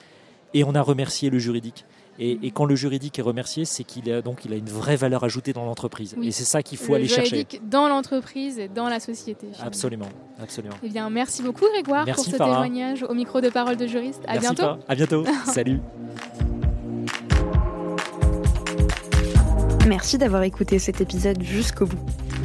et 0.55 0.65
on 0.65 0.75
a 0.75 0.83
remercié 0.83 1.31
le 1.31 1.39
juridique. 1.39 1.85
Et, 2.18 2.50
quand 2.50 2.64
le 2.64 2.76
juridique 2.76 3.18
est 3.18 3.23
remercié, 3.23 3.64
c'est 3.64 3.85
qu'il 3.85 4.11
a, 4.11 4.23
donc, 4.23 4.44
il 4.44 4.52
a 4.52 4.56
une 4.56 4.68
vraie 4.68 4.96
valeur 4.96 5.25
ajoutée 5.25 5.52
dans 5.52 5.64
l'entreprise. 5.64 6.14
Et 6.23 6.32
c'est 6.32 6.44
ça 6.44 6.62
qu'il 6.62 6.78
faut 6.78 6.94
aller 6.94 7.08
chercher. 7.08 7.30
juridique 7.30 7.68
dans 7.68 7.88
l'entreprise 7.88 8.58
et 8.58 8.68
dans 8.68 8.88
la 8.88 9.00
société. 9.00 9.49
Absolument, 9.61 10.08
absolument. 10.40 10.76
Eh 10.82 10.88
bien, 10.88 11.11
merci 11.11 11.42
beaucoup 11.42 11.66
Grégoire 11.73 12.04
pour 12.06 12.18
ce 12.18 12.30
témoignage 12.30 13.02
au 13.02 13.14
micro 13.14 13.40
de 13.40 13.49
Parole 13.49 13.76
de 13.76 13.87
juriste. 13.87 14.23
À 14.26 14.35
merci 14.35 14.54
bientôt. 14.54 14.80
À 14.88 14.94
bientôt. 14.94 15.25
Salut. 15.46 15.80
Merci 19.87 20.18
d'avoir 20.18 20.42
écouté 20.42 20.78
cet 20.78 21.00
épisode 21.00 21.40
jusqu'au 21.42 21.87
bout. 21.87 22.00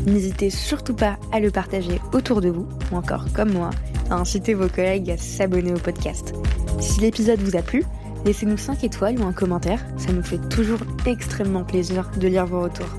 N'hésitez 0.05 0.49
surtout 0.49 0.95
pas 0.95 1.17
à 1.31 1.39
le 1.39 1.49
partager 1.51 1.99
autour 2.13 2.41
de 2.41 2.49
vous, 2.49 2.67
ou 2.91 2.95
encore 2.95 3.25
comme 3.33 3.51
moi, 3.51 3.71
à 4.09 4.15
inciter 4.15 4.53
vos 4.53 4.67
collègues 4.67 5.09
à 5.11 5.17
s'abonner 5.17 5.73
au 5.73 5.79
podcast. 5.79 6.33
Si 6.79 6.99
l'épisode 6.99 7.39
vous 7.39 7.55
a 7.55 7.61
plu, 7.61 7.83
Laissez-nous 8.25 8.57
5 8.57 8.83
étoiles 8.83 9.19
ou 9.19 9.23
un 9.23 9.33
commentaire, 9.33 9.83
ça 9.97 10.11
nous 10.11 10.21
fait 10.21 10.37
toujours 10.49 10.79
extrêmement 11.05 11.63
plaisir 11.63 12.11
de 12.17 12.27
lire 12.27 12.45
vos 12.45 12.61
retours. 12.61 12.89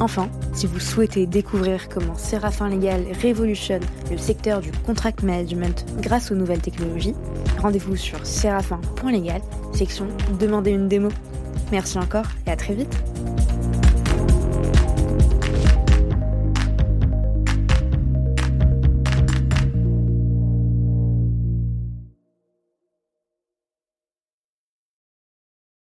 Enfin, 0.00 0.28
si 0.52 0.66
vous 0.66 0.78
souhaitez 0.78 1.26
découvrir 1.26 1.88
comment 1.88 2.14
Séraphin 2.14 2.68
Légal 2.68 3.04
révolutionne 3.20 3.82
le 4.10 4.18
secteur 4.18 4.60
du 4.60 4.70
contract 4.70 5.22
management 5.22 5.84
grâce 6.00 6.30
aux 6.30 6.34
nouvelles 6.34 6.60
technologies, 6.60 7.14
rendez-vous 7.60 7.96
sur 7.96 8.24
séraphin.légal, 8.24 9.40
section 9.74 10.06
Demandez 10.38 10.70
une 10.70 10.88
démo. 10.88 11.08
Merci 11.72 11.98
encore 11.98 12.26
et 12.46 12.50
à 12.50 12.56
très 12.56 12.74
vite 12.74 12.96